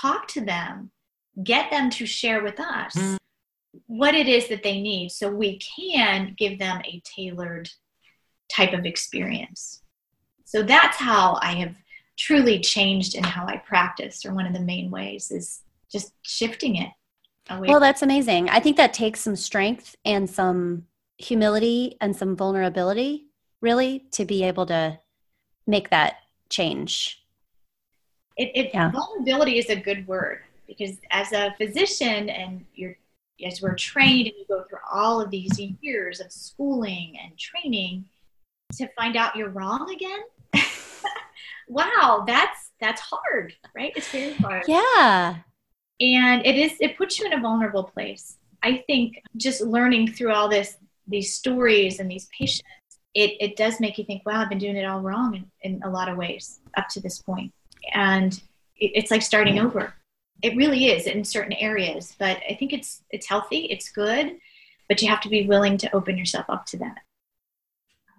[0.00, 0.90] talk to them,
[1.42, 3.16] get them to share with us mm.
[3.86, 7.68] what it is that they need so we can give them a tailored
[8.48, 9.82] type of experience.
[10.44, 11.76] So that's how I have
[12.16, 16.76] truly changed in how I practice, or one of the main ways is just shifting
[16.76, 16.90] it.
[17.50, 17.68] away.
[17.68, 18.48] Well, that's amazing.
[18.50, 20.86] I think that takes some strength and some
[21.18, 23.26] humility and some vulnerability,
[23.60, 24.98] really, to be able to
[25.66, 26.16] make that
[26.50, 27.23] change.
[28.36, 28.90] It, it Yeah.
[28.90, 32.96] vulnerability is a good word because as a physician and you're
[33.44, 38.04] as we're trained and you go through all of these years of schooling and training
[38.76, 40.20] to find out you're wrong again.
[41.68, 43.92] wow, that's that's hard, right?
[43.96, 44.64] It's very hard.
[44.68, 45.36] Yeah.
[46.00, 50.32] and it is it puts you in a vulnerable place i think just learning through
[50.32, 52.62] all this these stories and these patients
[53.14, 55.82] it, it does make you think wow i've been doing it all wrong in, in
[55.84, 57.52] a lot of ways up to this point
[57.92, 58.40] and
[58.76, 59.94] it's like starting over
[60.42, 64.36] it really is in certain areas but i think it's it's healthy it's good
[64.88, 66.98] but you have to be willing to open yourself up to that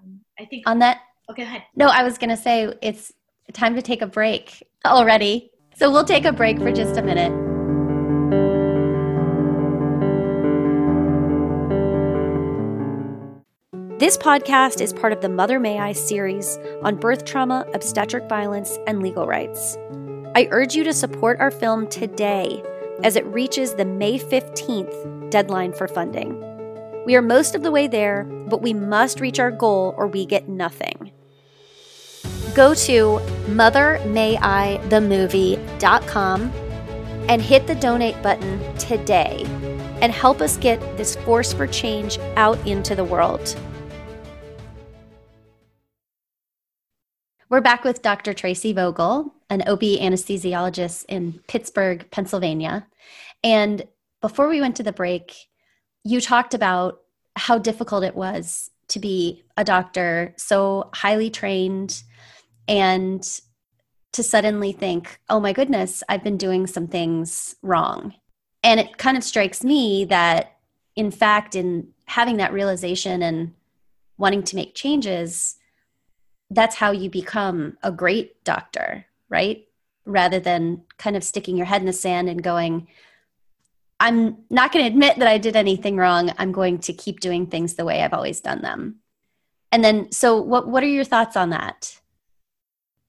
[0.03, 3.11] um, i think On that oh, go ahead No, I was going to say it's
[3.53, 5.51] time to take a break already.
[5.75, 7.44] So we'll take a break for just a minute.
[13.97, 18.77] This podcast is part of the Mother May I series on birth trauma, obstetric violence,
[18.87, 19.77] and legal rights.
[20.35, 22.61] I urge you to support our film today
[23.03, 26.41] as it reaches the May 15th deadline for funding.
[27.05, 30.25] We are most of the way there, but we must reach our goal or we
[30.25, 31.11] get nothing
[32.55, 36.41] go to mothermayIthemovie.com
[37.27, 39.43] and hit the donate button today
[40.01, 43.57] and help us get this force for change out into the world.
[47.47, 48.33] We're back with Dr.
[48.33, 52.87] Tracy Vogel, an OB anesthesiologist in Pittsburgh, Pennsylvania.
[53.43, 53.87] And
[54.19, 55.35] before we went to the break,
[56.03, 57.01] you talked about
[57.35, 62.01] how difficult it was to be a doctor, so highly trained,
[62.67, 63.21] and
[64.13, 68.15] to suddenly think, oh my goodness, I've been doing some things wrong.
[68.63, 70.57] And it kind of strikes me that,
[70.95, 73.53] in fact, in having that realization and
[74.17, 75.57] wanting to make changes,
[76.49, 79.67] that's how you become a great doctor, right?
[80.05, 82.87] Rather than kind of sticking your head in the sand and going,
[83.99, 86.31] I'm not going to admit that I did anything wrong.
[86.37, 88.97] I'm going to keep doing things the way I've always done them.
[89.71, 91.99] And then, so what, what are your thoughts on that?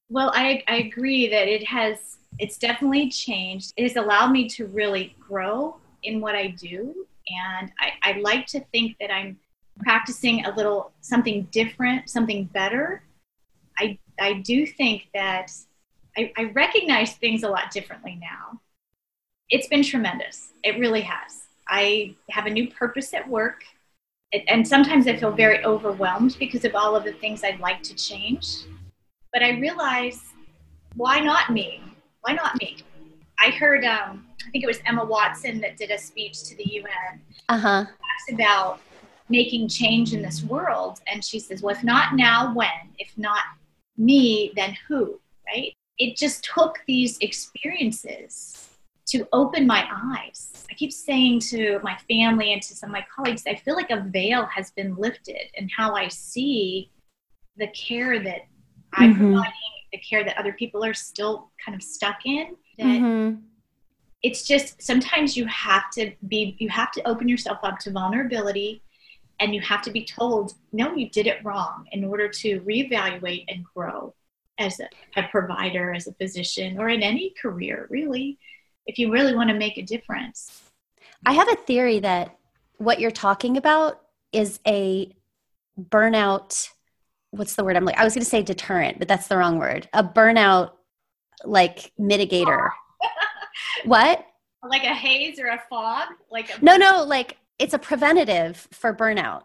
[0.09, 3.73] Well, I, I agree that it has, it's definitely changed.
[3.77, 7.07] It has allowed me to really grow in what I do.
[7.29, 9.37] And I, I like to think that I'm
[9.81, 13.03] practicing a little something different, something better.
[13.79, 15.53] I, I do think that
[16.17, 18.61] I, I recognize things a lot differently now.
[19.51, 20.53] It's been tremendous.
[20.65, 21.47] It really has.
[21.69, 23.65] I have a new purpose at work.
[24.33, 27.83] It, and sometimes I feel very overwhelmed because of all of the things I'd like
[27.85, 28.65] to change
[29.37, 30.33] but I realize,
[30.95, 31.83] why not me?
[32.23, 32.79] Why not me?
[33.39, 36.65] I heard, um, I think it was Emma Watson that did a speech to the
[36.65, 37.21] UN.
[37.51, 37.85] Uh huh.
[37.85, 38.81] Talks about
[39.29, 42.95] making change in this world, and she says, "Well, if not now, when?
[42.99, 43.43] If not
[43.97, 45.73] me, then who?" Right?
[45.99, 48.69] It just took these experiences
[49.07, 50.67] to open my eyes.
[50.71, 53.91] I keep saying to my family and to some of my colleagues, I feel like
[53.91, 56.91] a veil has been lifted in how I see
[57.57, 58.41] the care that
[58.93, 59.19] I'm Mhm.
[59.19, 59.53] providing,
[59.93, 62.57] the care that other people are still kind of stuck in.
[62.79, 63.43] That Mhm.
[64.23, 68.83] it's just sometimes you have to be, you have to open yourself up to vulnerability
[69.41, 73.45] and you have to be told, no, you did it wrong in order to reevaluate
[73.49, 74.15] and grow
[74.59, 74.89] as a,
[75.21, 78.39] a provider, as a physician, or in any career, really,
[78.87, 80.63] if you really want to make a difference.
[81.27, 82.39] I have a theory that
[82.79, 84.01] what you're talking about
[84.33, 85.15] is a
[85.79, 86.69] burnout.
[87.31, 87.99] What's the word I'm like?
[87.99, 89.89] I was going to say deterrent, but that's the wrong word.
[89.93, 90.73] A burnout
[91.45, 92.71] like mitigator.
[93.85, 94.25] what?
[94.63, 98.95] Like a haze or a fog, like a, No, no, like it's a preventative for
[98.95, 99.43] burnout.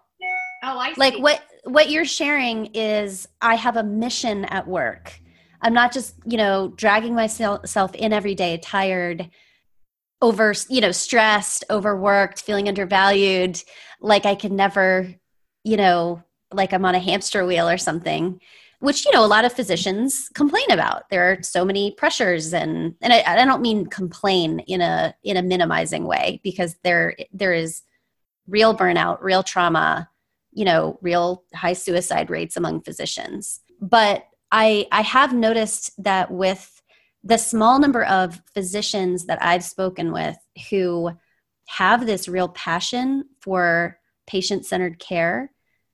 [0.63, 0.99] oh, I see.
[0.99, 5.19] Like what what you're sharing is I have a mission at work.
[5.61, 9.29] I'm not just, you know, dragging myself in every day tired,
[10.21, 13.61] over, you know, stressed, overworked, feeling undervalued,
[13.99, 15.13] like I can never,
[15.63, 18.39] you know, like I'm on a hamster wheel or something,
[18.79, 21.09] which, you know, a lot of physicians complain about.
[21.09, 25.37] There are so many pressures and and I, I don't mean complain in a in
[25.37, 27.83] a minimizing way because there there is
[28.51, 30.09] real burnout, real trauma,
[30.51, 33.61] you know, real high suicide rates among physicians.
[33.79, 36.81] But I I have noticed that with
[37.23, 40.37] the small number of physicians that I've spoken with
[40.69, 41.11] who
[41.67, 45.51] have this real passion for patient centered care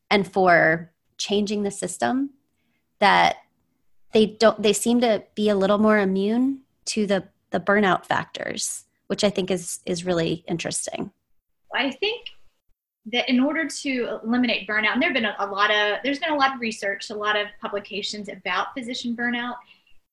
[0.10, 2.32] and for changing the system,
[3.00, 3.38] that
[4.14, 8.86] they don't they seem to be a little more immune to the the burnout factors
[9.08, 11.12] which I think is is really interesting.
[11.74, 12.28] I think
[13.12, 16.20] that in order to eliminate burnout, and there have been a, a, lot of there's
[16.20, 19.56] been a lot of research, a lot of publications about physician burnout,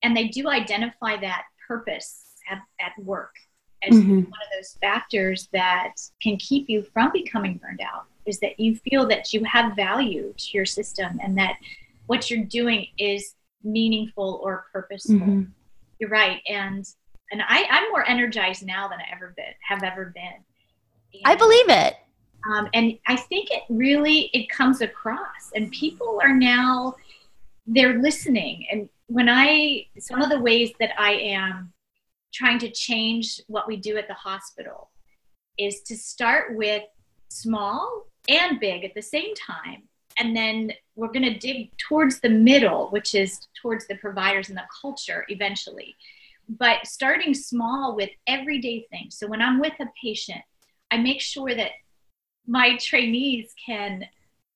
[0.02, 3.34] and they do identify that purpose at, at work
[3.82, 4.14] as mm-hmm.
[4.14, 8.04] one of those factors that can keep you from becoming burned out.
[8.26, 11.56] Is that you feel that you have value to your system and that
[12.06, 15.16] what you're doing is meaningful or purposeful.
[15.16, 15.42] Mm-hmm.
[15.98, 16.86] You're right, and
[17.32, 20.44] and I, I'm more energized now than I ever been have ever been.
[21.12, 21.96] And, I believe it.
[22.50, 26.94] Um, and I think it really it comes across, and people are now
[27.66, 28.66] they're listening.
[28.70, 31.72] And when I some of the ways that I am
[32.32, 34.90] trying to change what we do at the hospital
[35.56, 36.82] is to start with
[37.28, 39.84] small and big at the same time.
[40.18, 44.56] And then we're going to dig towards the middle, which is towards the providers and
[44.56, 45.96] the culture eventually.
[46.48, 49.16] But starting small with everyday things.
[49.16, 50.42] So when I'm with a patient,
[50.90, 51.70] I make sure that
[52.46, 54.04] my trainees can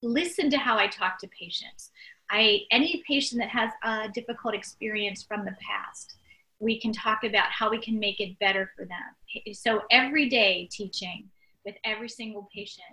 [0.02, 1.90] listen to how I talk to patients.
[2.30, 6.16] I any patient that has a difficult experience from the past,
[6.60, 9.54] we can talk about how we can make it better for them.
[9.54, 11.28] So every day teaching
[11.64, 12.86] with every single patient,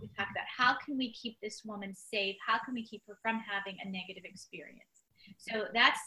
[0.00, 2.36] we talk about how can we keep this woman safe?
[2.46, 4.82] How can we keep her from having a negative experience?
[5.38, 5.98] So that's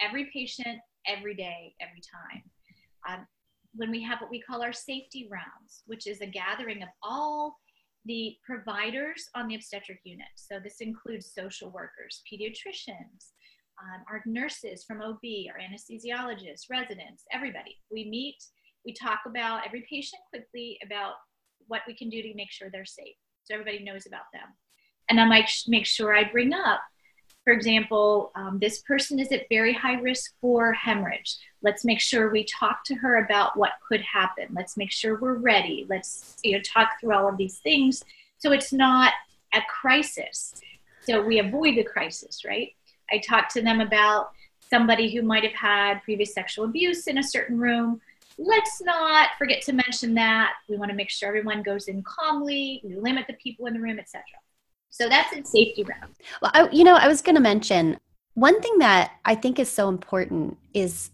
[0.00, 2.42] every patient, every day, every time.
[3.08, 3.26] Um,
[3.74, 7.56] when we have what we call our safety rounds, which is a gathering of all
[8.04, 10.28] the providers on the obstetric unit.
[10.36, 13.32] So this includes social workers, pediatricians,
[13.80, 17.78] um, our nurses from OB, our anesthesiologists, residents, everybody.
[17.90, 18.36] We meet,
[18.84, 21.14] we talk about every patient quickly about
[21.66, 23.16] what we can do to make sure they're safe.
[23.44, 24.48] So everybody knows about them.
[25.08, 26.80] And I might make sure I bring up,
[27.44, 31.36] for example, um, this person is at very high risk for hemorrhage.
[31.62, 34.48] Let's make sure we talk to her about what could happen.
[34.54, 35.86] Let's make sure we're ready.
[35.88, 38.04] Let's you know talk through all of these things
[38.40, 39.12] so it's not
[39.54, 40.54] a crisis.
[41.02, 42.74] So we avoid the crisis, right?
[43.10, 44.30] I talked to them about
[44.70, 48.00] somebody who might have had previous sexual abuse in a certain room.
[48.38, 50.54] Let's not forget to mention that.
[50.68, 52.80] We want to make sure everyone goes in calmly.
[52.82, 54.22] We limit the people in the room, etc.
[54.90, 56.12] So that's in safety round.
[56.42, 57.98] Well, I, you know, I was going to mention
[58.34, 61.10] one thing that I think is so important is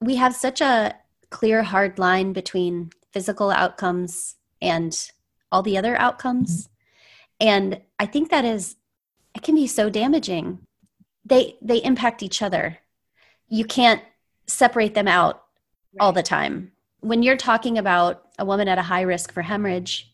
[0.00, 0.94] we have such a
[1.30, 5.10] clear, hard line between physical outcomes and
[5.52, 6.68] all the other outcomes.
[7.40, 8.76] And I think that is,
[9.34, 10.66] it can be so damaging
[11.24, 12.78] they they impact each other
[13.48, 14.02] you can't
[14.46, 15.44] separate them out
[15.94, 16.04] right.
[16.04, 20.09] all the time when you're talking about a woman at a high risk for hemorrhage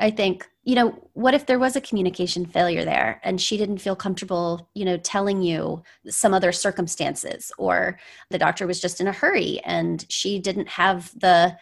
[0.00, 3.78] i think you know what if there was a communication failure there and she didn't
[3.78, 7.98] feel comfortable you know telling you some other circumstances or
[8.30, 11.56] the doctor was just in a hurry and she didn't have the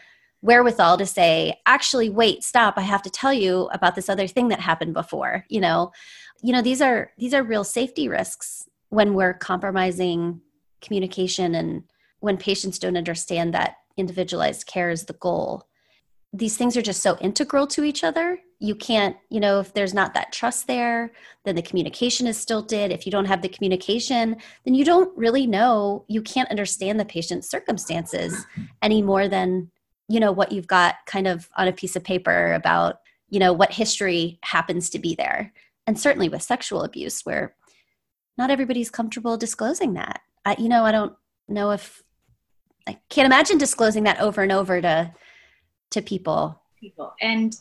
[0.45, 2.75] wherewithal to say actually wait stop.
[2.77, 5.91] I have to tell you about this other thing that happened before you know?
[6.43, 10.43] You know these are these are real safety risks when we're compromising
[10.83, 11.85] communication and
[12.21, 15.67] when patients don't understand that individualized care is the goal
[16.35, 18.41] these things are just so integral to each other.
[18.59, 21.13] You can't you know if there's not that trust there
[21.45, 22.91] then the communication is stilted.
[22.91, 26.05] If you don't have the communication then you don't really know.
[26.09, 28.45] You can't understand the patient's circumstances
[28.83, 29.71] any more than
[30.09, 32.97] you know what you've got kind of on a piece of paper about
[33.29, 35.53] you know what history happens to be there.
[35.87, 37.55] And certainly with sexual abuse where
[38.37, 40.21] not everybody's comfortable disclosing that.
[40.45, 41.15] I, you know, I don't
[41.49, 42.03] know if
[42.87, 45.13] I can't imagine disclosing that over and over to
[45.95, 46.61] to people.
[46.81, 47.57] People, and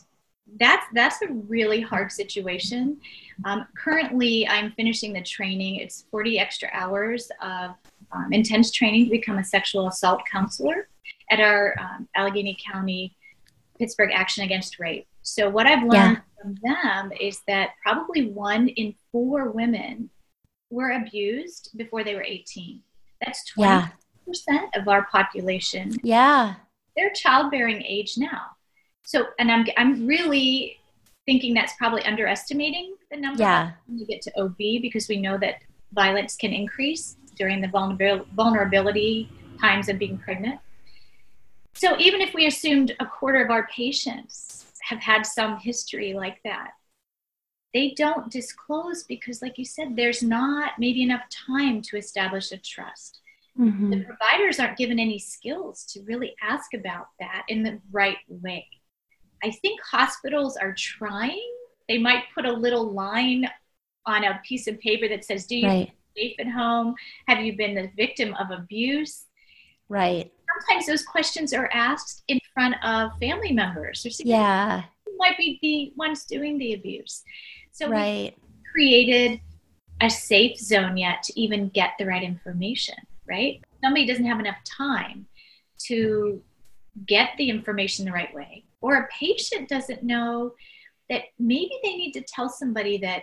[0.60, 3.00] that's that's a really hard situation.
[3.44, 5.76] Um, currently, I'm finishing the training.
[5.76, 7.70] It's 40 extra hours of
[8.12, 10.88] um, intense training to become a sexual assault counselor
[11.30, 13.16] at our um, Allegheny County
[13.78, 15.06] Pittsburgh Action Against Rape.
[15.22, 16.42] So what I've learned yeah.
[16.42, 20.10] from them is that probably one in four women
[20.70, 22.82] were abused before they were 18.
[23.24, 23.90] That's 20%
[24.46, 24.66] yeah.
[24.76, 25.92] of our population.
[26.02, 26.54] Yeah.
[26.96, 28.42] They're childbearing age now.
[29.04, 30.78] So, and I'm, I'm really
[31.26, 33.72] thinking that's probably underestimating the number yeah.
[33.86, 35.56] when you get to OB because we know that
[35.92, 37.68] violence can increase during the
[38.34, 39.28] vulnerability
[39.60, 40.60] times of being pregnant.
[41.74, 46.40] So even if we assumed a quarter of our patients have had some history like
[46.44, 46.72] that,
[47.72, 52.56] they don't disclose because like you said there's not maybe enough time to establish a
[52.56, 53.20] trust
[53.58, 53.90] mm-hmm.
[53.90, 58.66] the providers aren't given any skills to really ask about that in the right way
[59.42, 61.52] i think hospitals are trying
[61.88, 63.48] they might put a little line
[64.06, 65.92] on a piece of paper that says do you right.
[66.16, 66.94] safe at home
[67.28, 69.26] have you been the victim of abuse
[69.88, 74.84] right sometimes those questions are asked in front of family members or yeah
[75.14, 77.22] who might be the ones doing the abuse.
[77.72, 78.34] So right.
[78.36, 79.40] we created
[80.00, 82.96] a safe zone yet to even get the right information,
[83.28, 83.62] right?
[83.82, 85.26] Somebody doesn't have enough time
[85.86, 86.42] to
[87.06, 90.54] get the information the right way, or a patient doesn't know
[91.10, 93.22] that maybe they need to tell somebody that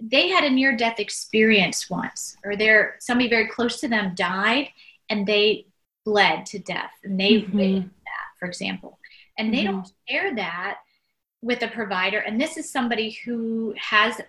[0.00, 4.68] they had a near death experience once or they're somebody very close to them died
[5.08, 5.66] and they
[6.04, 7.54] bled to death and they Mhm.
[7.54, 8.98] witnessed that for example
[9.38, 9.64] and they Mhm.
[9.64, 10.80] don't share that
[11.40, 14.20] with a provider and this is somebody who has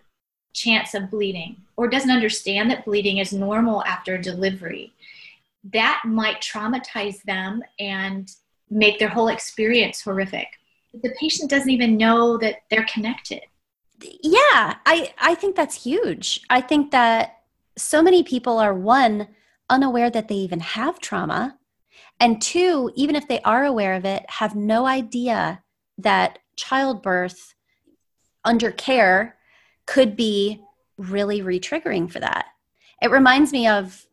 [0.54, 4.94] chance of bleeding or doesn't understand that bleeding is normal after delivery
[5.74, 8.32] that might traumatize them and
[8.70, 10.48] make their whole experience horrific.
[10.94, 13.42] The patient doesn't even know that they're connected.
[14.22, 16.42] Yeah i i think that's huge.
[16.50, 17.38] I think that
[17.78, 19.28] so many people are one
[19.70, 21.58] unaware that they even have trauma
[22.20, 25.64] and two even if they are aware of it have no idea
[25.98, 27.56] that childbirth
[28.46, 29.38] under care
[29.86, 30.62] could be
[30.98, 32.48] really re-triggering for that.
[33.02, 34.06] It reminds me of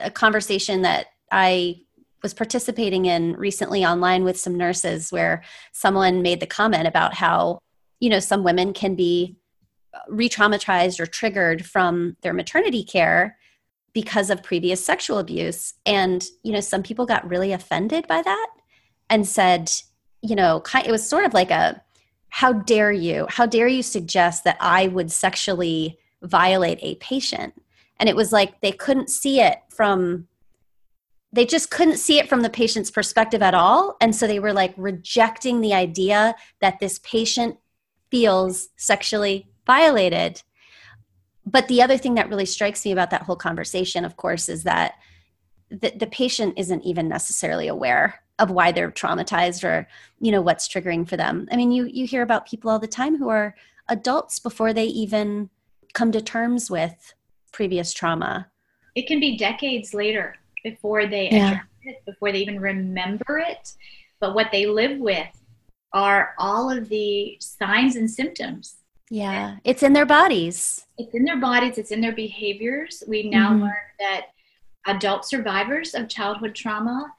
[0.00, 1.76] a conversation that i
[2.22, 7.58] was participating in recently online with some nurses where someone made the comment about how
[8.00, 9.36] you know some women can be
[10.08, 13.36] re-traumatized or triggered from their maternity care
[13.92, 15.74] because of previous sexual abuse.
[15.84, 18.48] And you know some people got really offended by that
[19.10, 19.70] and said
[20.22, 21.82] you know it was sort of like a
[22.28, 23.26] how dare you?
[23.28, 27.54] How dare you suggest that i would sexually violate a patient.
[27.98, 30.28] And it was like they couldn't see it from
[31.34, 33.96] they just couldn't see it from the patient's perspective at all.
[34.02, 37.56] And so they were like rejecting the idea that this patient
[38.10, 40.42] feels sexually violated.
[41.46, 44.64] But the other thing that really strikes me about that whole conversation of course is
[44.64, 44.94] that
[45.70, 49.88] the, the patient isn't even necessarily aware of why they're traumatized or
[50.20, 51.48] you know what's triggering for them.
[51.50, 53.54] I mean you you hear about people all the time who are
[53.88, 55.48] adults before they even
[55.94, 57.14] come to terms with
[57.52, 58.48] previous trauma
[58.94, 61.60] it can be decades later before they Yeah.
[61.84, 63.72] it, before they even remember it.
[64.20, 65.26] But what they live with
[65.92, 68.76] are all of the signs and symptoms.
[69.10, 73.02] yeah it's in their bodies It's in their bodies, it's in their behaviors.
[73.08, 73.60] We've now Mhm.
[73.62, 74.26] learned that
[74.86, 77.12] adult survivors of childhood trauma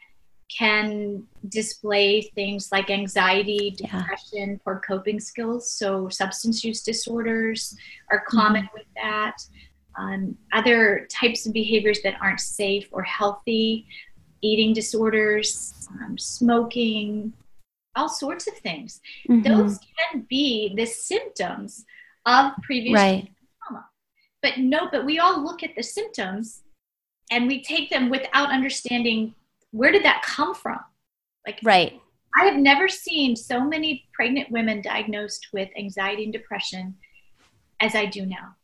[0.57, 3.99] can display things like anxiety, Yeah.
[3.99, 5.71] depression, poor coping skills.
[5.71, 7.75] So, substance use disorders
[8.11, 9.37] are common with that.
[9.97, 13.85] Um, other types of behaviors that aren't safe or healthy,
[14.41, 17.33] eating disorders, um, smoking,
[17.95, 18.99] all sorts of things.
[19.29, 19.43] Mhm.
[19.43, 21.85] Those can be the symptoms
[22.25, 23.27] of previous right
[24.41, 26.63] but no but we all look at the symptoms
[27.31, 29.33] and we take them without understanding
[29.73, 30.79] where did that come from?
[31.45, 31.99] Like right.
[32.35, 36.95] I have never seen so many pregnant women diagnosed with anxiety and depression
[37.81, 38.55] as i do now.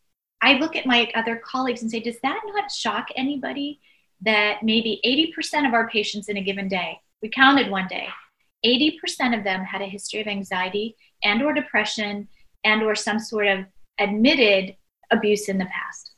[0.42, 3.82] I look at my other colleagues and say does that not shock anybody
[4.22, 8.08] that maybe 80% of our patients in a given day we counted one day
[8.66, 12.28] 80% of them had a history of anxiety and or depression
[12.64, 13.66] and or some sort of
[14.00, 14.76] admitted
[15.12, 16.12] abuse in the past?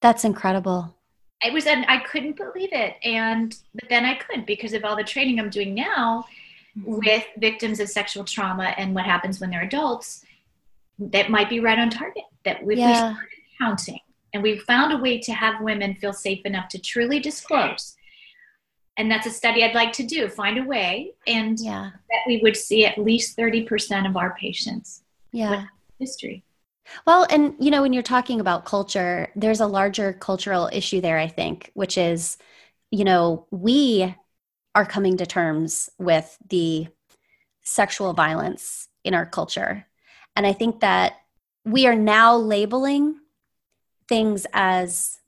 [0.00, 0.94] That's incredible
[1.42, 2.96] it was and i couldn't believe it.
[3.02, 6.24] And but then i could because of all the training i'm doing now
[6.78, 6.98] mm-hmm.
[6.98, 10.24] with victims of sexual trauma and what happens when they're adults
[10.98, 13.12] that might be right on target that we, we Yeah.
[13.14, 13.28] started
[13.58, 14.00] counting.
[14.32, 17.96] And we found a way to have women feel safe enough to truly disclose.
[18.96, 21.90] And that's a study i'd like to do find a way and yeah.
[22.10, 25.66] that we would see at least 30% of our patients yeah.
[25.98, 26.42] history
[27.06, 31.18] Well, and you know, when you're talking about culture, there's a larger cultural issue there,
[31.18, 32.36] I think, which is,
[32.90, 34.14] you know, we
[34.74, 36.88] are coming to terms with the
[37.62, 39.86] sexual violence in our culture.
[40.36, 41.14] And I think that
[41.64, 43.16] we are now labeling
[44.08, 45.18] things as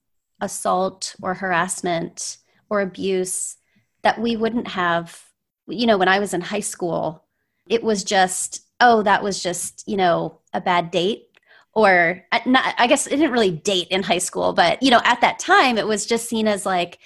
[0.41, 2.39] assault or harassment
[2.69, 3.57] or abuse
[4.03, 5.25] that we wouldn't have,
[5.69, 7.25] you know, when I was in high school,
[7.69, 11.29] it was just, oh, that was just, you know, a bad date
[11.75, 15.01] or uh, not, I guess it didn't really date in high school, but you know,
[15.05, 16.99] at that time it was just seen as like,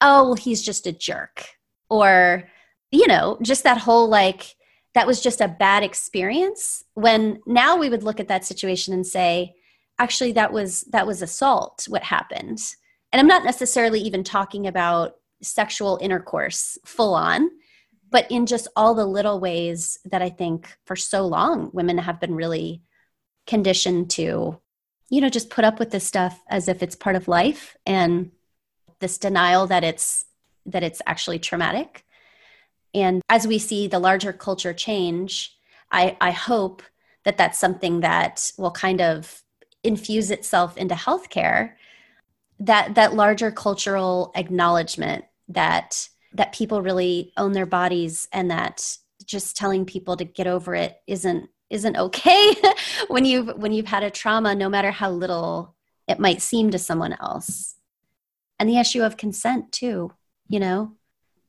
[0.00, 1.44] oh, well, he's just a jerk,
[1.90, 2.48] or
[2.90, 4.56] you know, just that whole like
[4.94, 6.82] that was just a bad experience.
[6.94, 9.54] When now we would look at that situation and say,
[9.98, 11.86] actually, that was that was assault.
[11.88, 12.74] What happened?
[13.12, 17.50] And I'm not necessarily even talking about sexual intercourse full on,
[18.10, 22.20] but in just all the little ways that I think for so long women have
[22.20, 22.82] been really
[23.46, 24.58] conditioned to
[25.08, 28.30] you know just put up with this stuff as if it's part of life and
[29.00, 30.24] this denial that it's
[30.64, 32.04] that it's actually traumatic.
[32.94, 35.56] And as we see the larger culture change,
[35.92, 36.82] I, I hope
[37.24, 39.42] that that's something that will kind of
[39.84, 41.74] infuse itself into healthcare
[42.58, 49.56] that that larger cultural acknowledgement that that people really own their bodies and that just
[49.56, 52.54] telling people to get over it isn't isn't okay
[53.08, 55.74] when you've when you've had a trauma no matter how little
[56.06, 57.76] it might seem to someone else
[58.58, 60.12] and the issue of consent too
[60.48, 60.92] you know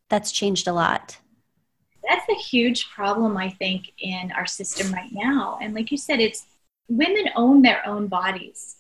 [0.10, 1.20] that's changed a lot
[2.08, 6.20] that's a huge problem i think in our system right now and like you said
[6.20, 6.46] it's
[6.88, 8.78] women own their own bodies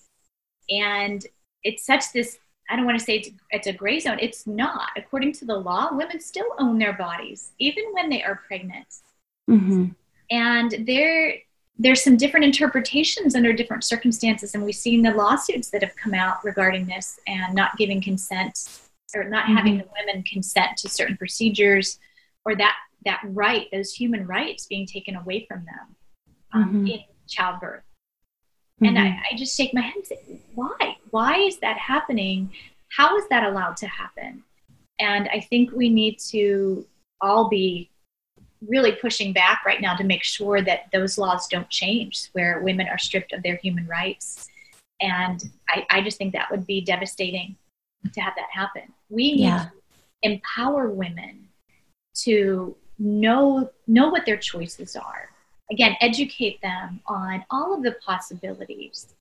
[0.69, 1.25] and
[1.63, 4.17] it's such this I don't want to say it's, it's, a gray zone.
[4.19, 4.89] It's not.
[4.97, 8.87] According to the law, women still own their bodies, even when they are pregnant.
[9.49, 9.85] Mm-hmm.
[10.29, 11.35] And there,
[11.77, 14.53] there's some different interpretations under different circumstances.
[14.53, 18.79] And we've seen the lawsuits that have come out regarding this and not giving consent
[19.15, 19.55] or not mm-hmm.
[19.55, 21.99] having the women consent to certain procedures
[22.45, 22.75] or that,
[23.05, 25.95] that right, those human rights being taken away from them
[26.53, 26.87] um, mm-hmm.
[26.87, 27.83] in childbirth.
[28.79, 30.97] And I, I just shake my head and say, why?
[31.11, 32.51] why is that happening?
[32.89, 34.43] How is that allowed to happen?
[34.99, 36.85] And I think we need to
[37.21, 37.89] all be
[38.67, 42.87] really pushing back right now to make sure that those laws don't change where women
[42.87, 44.49] are stripped of their human rights.
[44.99, 47.55] And I, I just think that would be devastating
[48.13, 48.93] to have that happen.
[49.09, 49.65] We need yeah.
[49.65, 49.71] to
[50.23, 51.47] empower women
[52.23, 55.29] to know know what their choices are.
[55.71, 59.13] Again, educate them on all of the possibilities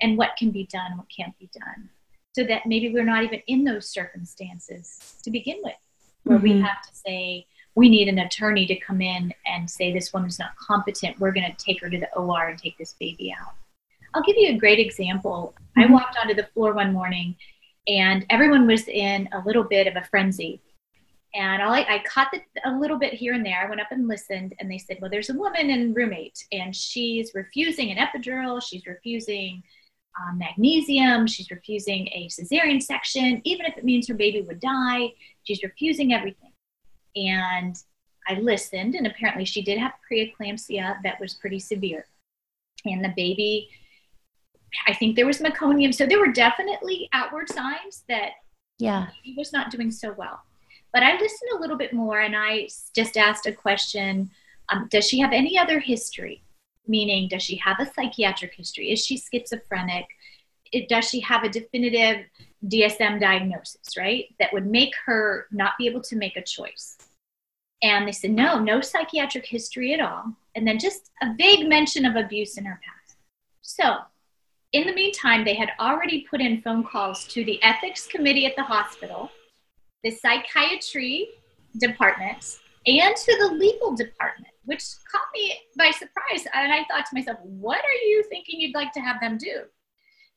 [0.00, 1.88] and what can be done, what can't be done,
[2.36, 5.74] so that maybe we're not even in those circumstances to begin with,
[6.24, 6.58] where mm-hmm.
[6.58, 10.38] we have to say, we need an attorney to come in and say this woman's
[10.38, 11.18] not competent.
[11.18, 13.54] We're going to take her to the OR and take this baby out.
[14.14, 15.54] I'll give you a great example.
[15.76, 15.80] Mm-hmm.
[15.80, 17.36] I walked onto the floor one morning
[17.88, 20.60] and everyone was in a little bit of a frenzy.
[21.34, 23.60] And I, I caught the, a little bit here and there.
[23.60, 26.74] I went up and listened, and they said, Well, there's a woman in roommate, and
[26.74, 28.62] she's refusing an epidural.
[28.62, 29.64] She's refusing
[30.20, 31.26] um, magnesium.
[31.26, 35.12] She's refusing a cesarean section, even if it means her baby would die.
[35.42, 36.52] She's refusing everything.
[37.16, 37.76] And
[38.28, 42.06] I listened, and apparently she did have preeclampsia that was pretty severe.
[42.84, 43.68] And the baby,
[44.86, 45.94] I think there was meconium.
[45.94, 48.30] So there were definitely outward signs that
[48.78, 49.08] yeah.
[49.22, 50.40] he was not doing so well.
[50.92, 54.30] But I listened a little bit more and I just asked a question
[54.70, 56.44] um, Does she have any other history?
[56.86, 60.06] meaning does she have a psychiatric history is she schizophrenic
[60.72, 62.24] it, does she have a definitive
[62.66, 66.96] dsm diagnosis right that would make her not be able to make a choice
[67.82, 72.04] and they said no no psychiatric history at all and then just a vague mention
[72.04, 73.18] of abuse in her past
[73.62, 73.96] so
[74.72, 78.56] in the meantime they had already put in phone calls to the ethics committee at
[78.56, 79.30] the hospital
[80.02, 81.28] the psychiatry
[81.78, 86.46] department and to the legal department which caught me by surprise.
[86.52, 89.62] And I thought to myself, what are you thinking you'd like to have them do?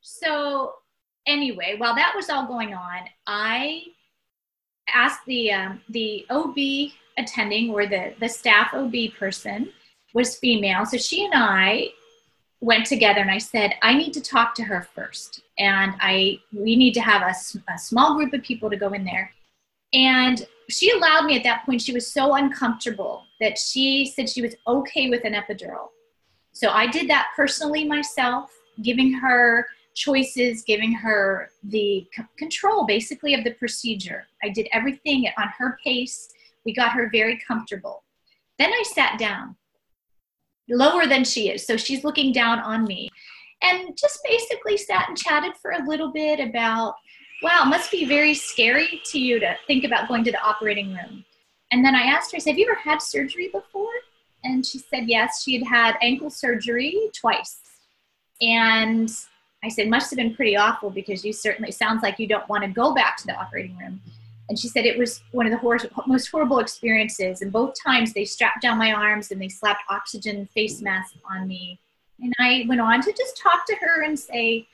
[0.00, 0.74] So,
[1.26, 3.82] anyway, while that was all going on, I
[4.92, 6.56] asked the um, the OB
[7.18, 9.72] attending or the the staff OB person
[10.14, 11.88] was female, so she and I
[12.60, 16.76] went together and I said, I need to talk to her first, and I we
[16.76, 17.34] need to have a,
[17.72, 19.30] a small group of people to go in there,
[19.92, 21.82] and she allowed me at that point.
[21.82, 25.88] She was so uncomfortable that she said she was okay with an epidural.
[26.52, 28.50] So I did that personally myself,
[28.82, 34.26] giving her choices, giving her the c- control basically of the procedure.
[34.42, 36.28] I did everything on her pace.
[36.68, 38.04] We got her very comfortable.
[38.58, 39.56] Then I sat down,
[40.68, 41.66] lower than she is.
[41.66, 43.08] So she's looking down on me,
[43.62, 46.96] and just basically sat and chatted for a little bit about
[47.42, 51.24] wow, must be very scary to you to think about going to the operating room.
[51.72, 53.94] And then I asked her, I said, Have you ever had surgery before?
[54.44, 57.60] And she said, Yes, she had had ankle surgery twice.
[58.42, 59.10] And
[59.64, 62.62] I said, Must have been pretty awful because you certainly sounds like you don't want
[62.64, 64.02] to go back to the operating room.
[64.48, 67.42] And she said it was one of the hor- most horrible experiences.
[67.42, 71.46] And both times they strapped down my arms and they slapped oxygen face masks on
[71.46, 71.78] me.
[72.20, 74.66] And I went on to just talk to her and say,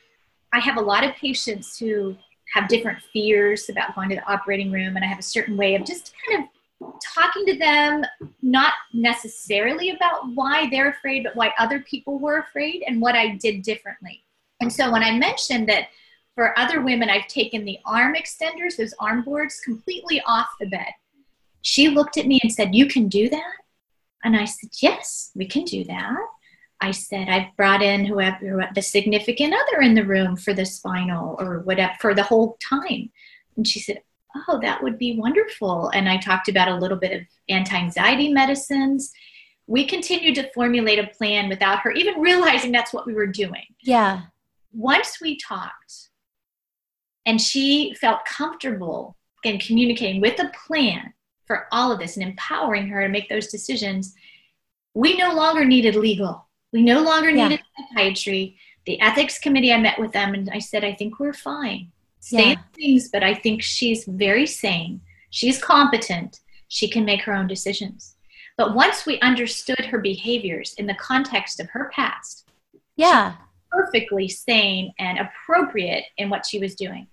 [0.52, 2.16] I have a lot of patients who
[2.54, 5.74] have different fears about going to the operating room and i have a certain way
[5.74, 8.04] of just kind of talking to them
[8.42, 13.36] not necessarily about why they're afraid but why other people were afraid and what i
[13.36, 14.22] did differently
[14.60, 15.88] and so when i mentioned that
[16.34, 20.92] for other women i've taken the arm extenders those arm boards completely off the bed
[21.62, 23.54] she looked at me and said you can do that
[24.24, 26.16] and i said yes we can do that
[26.80, 31.34] I said, I've brought in whoever the significant other in the room for the spinal
[31.38, 33.10] or whatever for the whole time.
[33.56, 34.02] And she said,
[34.48, 35.88] oh, that would be wonderful.
[35.90, 39.12] And I talked about a little bit of anti anxiety medicines.
[39.66, 43.64] We continued to formulate a plan without her even realizing that's what we were doing.
[43.82, 44.22] Yeah.
[44.72, 46.10] Once we talked
[47.26, 51.12] and she felt comfortable in communicating with a plan
[51.46, 54.14] for all of this and empowering her to make those decisions,
[54.94, 56.48] we no longer needed legal.
[56.72, 57.48] We no longer Yeah.
[57.48, 58.58] needed psychiatry.
[58.86, 61.92] The ethics committee, I met with them and I said, I think we're fine.
[62.20, 62.62] Stay Yeah.
[62.74, 65.00] things, but I think she's very sane.
[65.30, 66.40] She's competent.
[66.68, 68.16] She can make her own decisions.
[68.56, 72.48] But once we understood her behaviors in the context of her past,
[72.96, 73.36] Yeah.
[73.70, 77.08] perfectly sane and appropriate in what she was doing.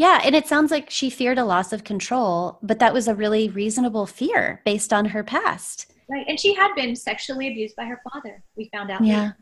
[0.00, 0.18] Yeah.
[0.24, 3.50] And it sounds like she feared a loss of control, but that was a really
[3.50, 5.92] reasonable fear based on her past.
[6.08, 6.24] Right.
[6.26, 8.42] And she had been sexually abused by her father.
[8.56, 9.04] We found out.
[9.04, 9.20] Yeah.
[9.22, 9.36] later.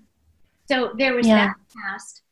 [0.69, 1.47] So there was Yeah.
[1.47, 2.23] that past,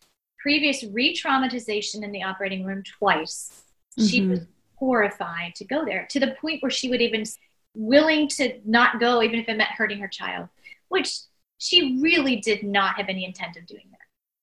[0.41, 3.63] previous re traumatization in the operating room twice.
[3.97, 4.31] She Mhm.
[4.31, 4.41] was
[4.75, 7.25] horrified to go there to the point where she would even
[7.75, 10.49] willing to not go even if it meant hurting her child,
[10.89, 11.11] which
[11.59, 14.01] she really did not have any intent of doing that.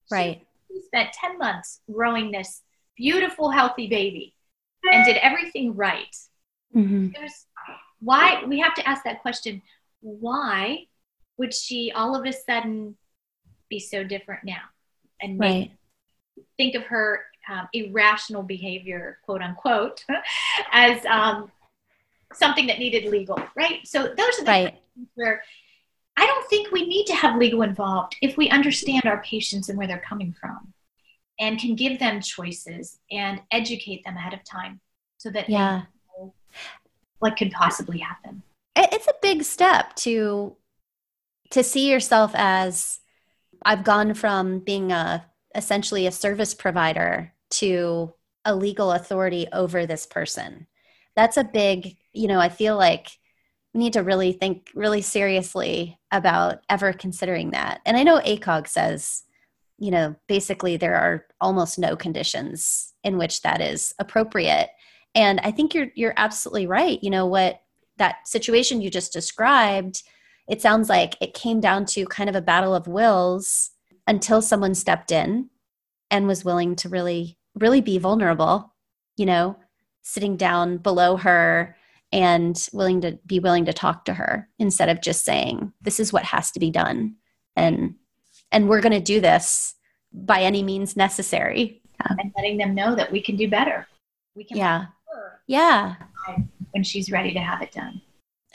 [0.08, 0.48] She- Right.
[0.72, 2.64] She spent 10 months growing this
[2.96, 4.34] beautiful, healthy baby
[4.91, 6.16] and did everything right.
[6.74, 7.46] Hmm there's
[8.00, 9.62] why we have to ask that question
[10.02, 10.86] why
[11.38, 12.98] would she all of a sudden
[13.70, 14.62] be so different now?
[15.22, 15.72] And make,
[16.58, 20.04] think of her um, irrational behavior quote unquote
[20.72, 21.52] as um,
[22.34, 23.86] something that needed legal right?
[23.86, 24.74] So those are the Right.
[24.96, 25.44] things where
[26.18, 29.78] i don't think we need to have legal involved if we understand our patients and
[29.78, 30.74] where they're coming from
[31.40, 34.80] and can give them choices and educate them ahead of time
[35.18, 35.84] so that Yeah.
[37.20, 38.44] what could possibly happen.
[38.76, 40.56] It's a big step to
[41.52, 43.00] to see yourself as
[43.64, 45.24] i've gone from being a
[45.56, 48.12] essentially a service provider to
[48.44, 50.66] a legal authority over this person.
[51.16, 53.08] That's a big you know i feel like
[53.74, 57.82] we need to really think really seriously about ever considering that.
[57.86, 59.24] And i know acog says
[59.78, 64.69] you know basically there are almost no conditions in which that is appropriate
[65.15, 67.59] and i think you're you're absolutely right you know what
[67.97, 70.03] that situation you just described,
[70.47, 73.71] it sounds like it came down to kind of a battle of wills
[74.07, 75.49] until someone stepped in
[76.11, 78.74] and was willing to really, really be vulnerable,
[79.15, 79.57] you know,
[80.01, 81.76] sitting down below her
[82.11, 86.11] and willing to be willing to talk to her instead of just saying, this is
[86.11, 87.15] what has to be done.
[87.55, 87.95] And
[88.54, 89.76] and we're gonna do this
[90.14, 91.82] by any means necessary.
[92.20, 93.88] and letting them know that we can do better.
[94.36, 94.86] We can Yeah.
[95.47, 95.95] Yeah.
[96.72, 98.01] when she's ready to have it done.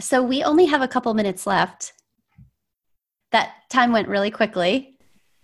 [0.00, 1.92] So we only have a couple minutes left.
[3.32, 4.96] That time went really quickly.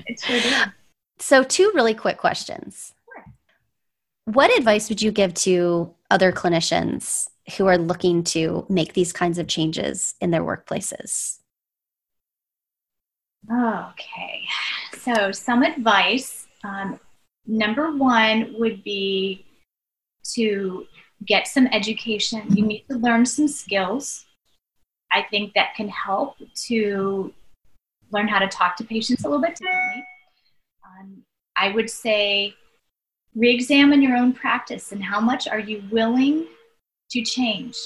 [0.06, 0.72] It's sure did.
[1.18, 2.92] So, two really quick questions.
[3.04, 3.24] Sure.
[4.24, 9.38] What advice would you give to other clinicians who are looking to make these kinds
[9.38, 11.38] of changes in their workplaces?
[13.50, 14.42] Okay.
[14.98, 16.46] So, some advice.
[16.64, 16.98] Um,
[17.46, 19.44] number one would be
[20.34, 20.86] to
[21.26, 22.56] get some education.
[22.56, 24.24] You need to learn some skills.
[25.12, 26.36] I think that can help
[26.66, 27.32] to
[28.10, 30.04] learn how to talk to patients a little bit differently.
[30.84, 31.22] Um,
[31.56, 32.54] I would say
[33.34, 36.46] re examine your own practice and how much are you willing
[37.10, 37.76] to change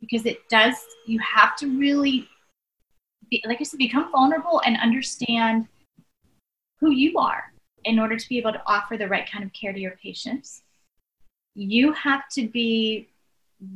[0.00, 0.74] because it does,
[1.06, 2.28] you have to really
[3.30, 5.68] be, like I said, become vulnerable and understand
[6.80, 7.52] who you are
[7.84, 10.62] in order to be able to offer the right kind of care to your patients.
[11.54, 13.08] You have to be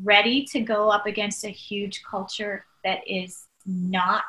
[0.03, 4.25] ready to go up against a huge culture that is not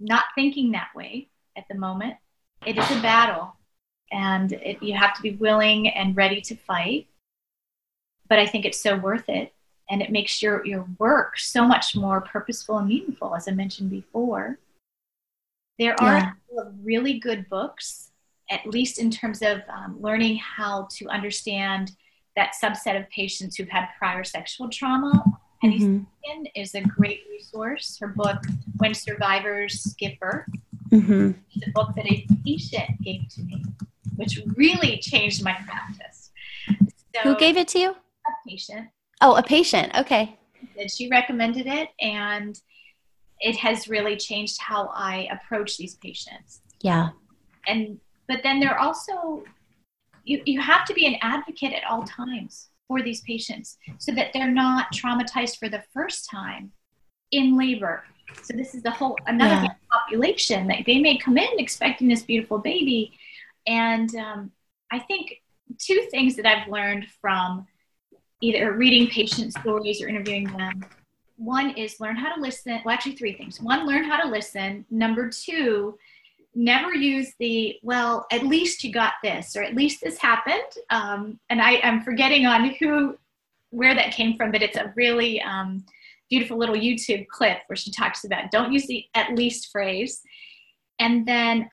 [0.00, 2.14] not thinking that way at the moment.
[2.64, 3.56] It is a battle,
[4.12, 7.08] and it, you have to be willing and ready to fight.
[8.28, 9.52] But I think it's so worth it,
[9.90, 13.90] and it makes your your work so much more purposeful and meaningful, as I mentioned
[13.90, 14.58] before.
[15.78, 16.18] There are Yeah.
[16.18, 18.10] a couple of really good books,
[18.50, 21.92] at least in terms of um, learning how to understand
[22.36, 25.24] that subset of patients who've had prior sexual trauma.
[25.60, 26.06] Penny Mhm.
[26.24, 27.98] Simkin is a great resource.
[27.98, 28.38] Her book,
[28.76, 30.48] When Survivors Give Birth,
[30.90, 31.34] Mhm.
[31.56, 33.64] is a book that a patient gave to me,
[34.16, 36.30] which really changed my practice.
[37.14, 37.90] So, Who gave it to you?
[37.90, 38.88] a patient?
[39.20, 39.92] Oh, a patient.
[39.98, 40.38] Okay.
[40.88, 42.60] she recommended it and
[43.40, 47.10] it has really changed how i approach these patients Yeah.
[47.68, 49.44] and but then there are also
[50.24, 54.32] you, you have to be an advocate at all times for these patients so that
[54.32, 56.72] they're not traumatized for the first time
[57.30, 58.02] in labor
[58.42, 59.74] so this is the whole another Yeah.
[59.92, 63.16] population that they may come in expecting this beautiful baby
[63.66, 64.50] and um,
[64.90, 65.34] i think
[65.78, 67.66] two things that i've learned from
[68.40, 70.84] either reading patient stories or interviewing them.
[71.36, 72.80] One is learn how to listen.
[72.84, 73.60] Well, actually, three things.
[73.60, 74.84] One, learn how to listen.
[74.90, 75.96] Number two,
[76.54, 81.38] never use the well at least you got this or at least this happened um,
[81.50, 83.16] and I, am forgetting on who
[83.70, 85.84] where that came from but it's a really um,
[86.28, 90.20] beautiful little youtube clip where she talks about don't use the at least phrase
[90.98, 91.70] and then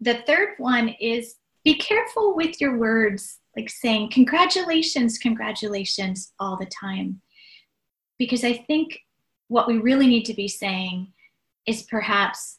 [0.00, 6.66] the third one is be careful with your words like saying congratulations congratulations all the
[6.66, 7.20] time
[8.18, 9.00] because i think
[9.48, 11.12] what we really need to be saying
[11.66, 12.58] is perhaps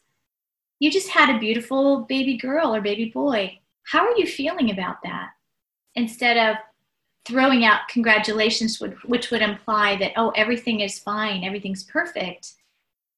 [0.80, 3.58] you just had a beautiful baby girl or baby boy.
[3.84, 5.30] How are you feeling about that?
[5.94, 6.56] Instead of
[7.26, 12.54] throwing out congratulations, which would imply that, oh, everything is fine, everything's perfect.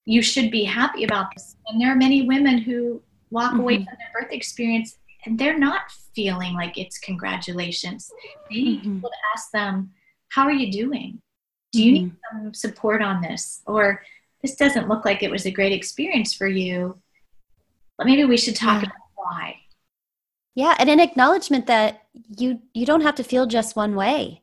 [0.04, 1.56] You should be happy about this.
[1.68, 3.60] And there are many women who walk mm-hmm.
[3.60, 5.82] away from their birth experience and they're not
[6.14, 8.10] feeling like it's congratulations.
[8.50, 8.94] They need mm-hmm.
[8.94, 9.90] people to ask them,
[10.30, 11.20] how are you doing?
[11.72, 12.04] Do you mm-hmm.
[12.04, 13.62] need some support on this?
[13.66, 14.02] Or
[14.42, 17.00] this doesn't look like it was a great experience for you
[18.04, 18.88] maybe we should talk yeah.
[18.88, 19.56] about why
[20.54, 22.02] yeah and an acknowledgement that
[22.36, 24.42] you you don't have to feel just one way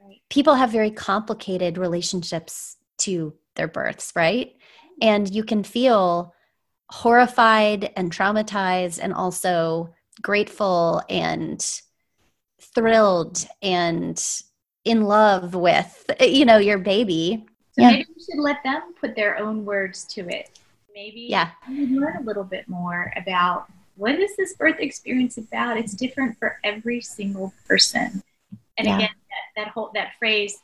[0.00, 0.20] right.
[0.28, 4.56] people have very complicated relationships to their births right
[5.02, 6.34] and you can feel
[6.90, 11.80] horrified and traumatized and also grateful and
[12.74, 14.42] thrilled and
[14.84, 17.90] in love with you know your baby so yeah.
[17.90, 20.58] maybe we should let them put their own words to it
[20.94, 21.50] maybe yeah.
[21.68, 23.66] learn a little bit more about
[24.00, 25.76] what is this birth experience about?
[25.76, 28.22] It's different for every single person.
[28.78, 28.96] And yeah.
[28.96, 30.58] again, that, that whole that phrase,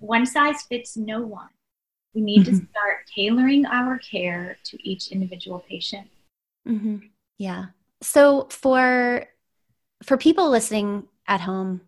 [0.00, 1.48] one size fits no one.
[2.14, 2.58] We need mm-hmm.
[2.58, 6.08] to start tailoring our care to each individual patient.
[6.68, 6.96] Mm-hmm.
[7.38, 7.66] Yeah.
[8.02, 9.26] So for
[10.04, 11.82] for people listening at home,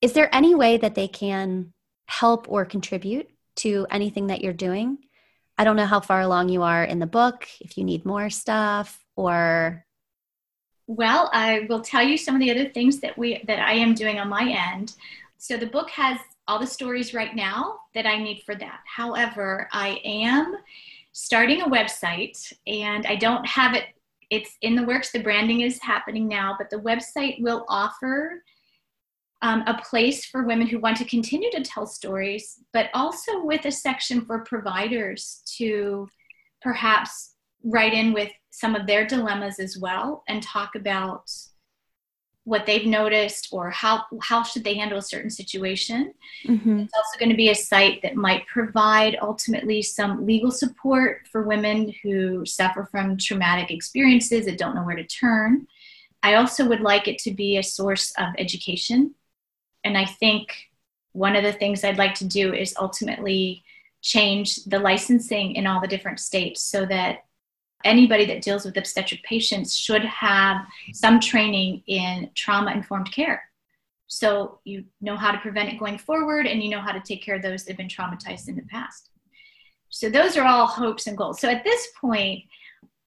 [0.00, 1.72] is there any way that they can
[2.06, 4.98] help or contribute to anything that you're doing?
[5.58, 8.30] I don't know how far along you are in the book, if you need more
[8.30, 9.84] stuff or
[10.86, 13.94] well, I will tell you some of the other things that we that I am
[13.94, 14.94] doing on my end.
[15.38, 18.80] So the book has all the stories right now that I need for that.
[18.84, 20.56] However, I am
[21.12, 23.84] starting a website and I don't have it
[24.30, 25.10] it's in the works.
[25.10, 28.42] The branding is happening now, but the website will offer
[29.42, 33.64] um, a place for women who want to continue to tell stories, but also with
[33.64, 36.08] a section for providers to
[36.62, 41.30] perhaps write in with some of their dilemmas as well and talk about
[42.44, 46.14] what they've noticed or how how should they handle a certain situation.
[46.46, 46.80] Mm-hmm.
[46.80, 51.42] it's also going to be a site that might provide ultimately some legal support for
[51.42, 55.66] women who suffer from traumatic experiences that don't know where to turn.
[56.22, 59.14] I also would like it to be a source of education.
[59.84, 60.70] And I think
[61.12, 63.64] one of the things I'd like to do is ultimately
[64.02, 67.24] change the licensing in all the different states so that
[67.84, 73.42] anybody that deals with obstetric patients should have some training in trauma informed care.
[74.06, 77.22] So you know how to prevent it going forward and you know how to take
[77.22, 79.10] care of those that have been traumatized in the past.
[79.88, 81.40] So those are all hopes and goals.
[81.40, 82.44] So at this point,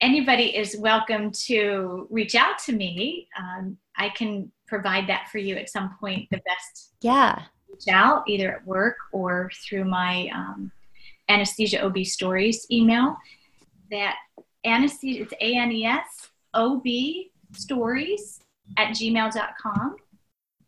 [0.02, 3.28] anybody is welcome to reach out to me.
[3.38, 6.30] Um, I can provide that for you at some point.
[6.30, 10.72] The best, yeah, reach out either at work or through my um,
[11.30, 13.18] anesthesia OB stories email.
[13.92, 14.16] That
[14.66, 18.40] anesthesia, it's A N E S O B stories
[18.78, 19.96] at gmail.com.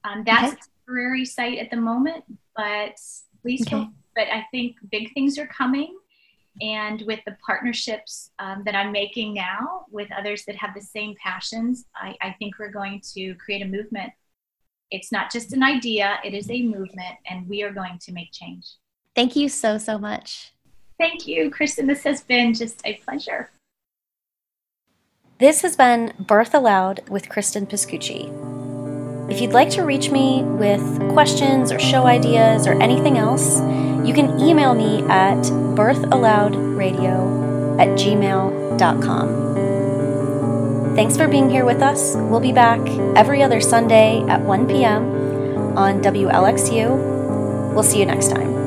[0.04, 0.62] Um, that's okay.
[0.62, 2.24] a temporary site at the moment,
[2.56, 3.00] but
[3.42, 3.88] please okay.
[4.16, 5.98] But I think big things are coming
[6.62, 11.16] and with the partnerships um, that I'm making now with others that have the same
[11.22, 14.14] passions, I, I think we're going to create a movement.
[14.92, 18.32] It's not just an idea, it is a movement, and we are going to make
[18.32, 18.68] change.
[19.16, 20.54] Thank you so, so much.
[20.98, 21.88] Thank you, Cristen.
[21.88, 23.50] This has been just a pleasure.
[25.38, 28.32] This has been Birth Allowed with Cristen Pascucci.
[29.30, 33.60] If you'd like to reach me with questions or show ideas or anything else,
[34.08, 35.44] you can email me at
[35.76, 39.28] birthallowedradio at gmail.com.
[40.96, 42.16] Thanks for being here with us.
[42.16, 42.80] We'll be back
[43.18, 45.78] every other Sunday at 1 p.m.
[45.78, 47.74] on WLXU.
[47.74, 48.65] We'll see you next time.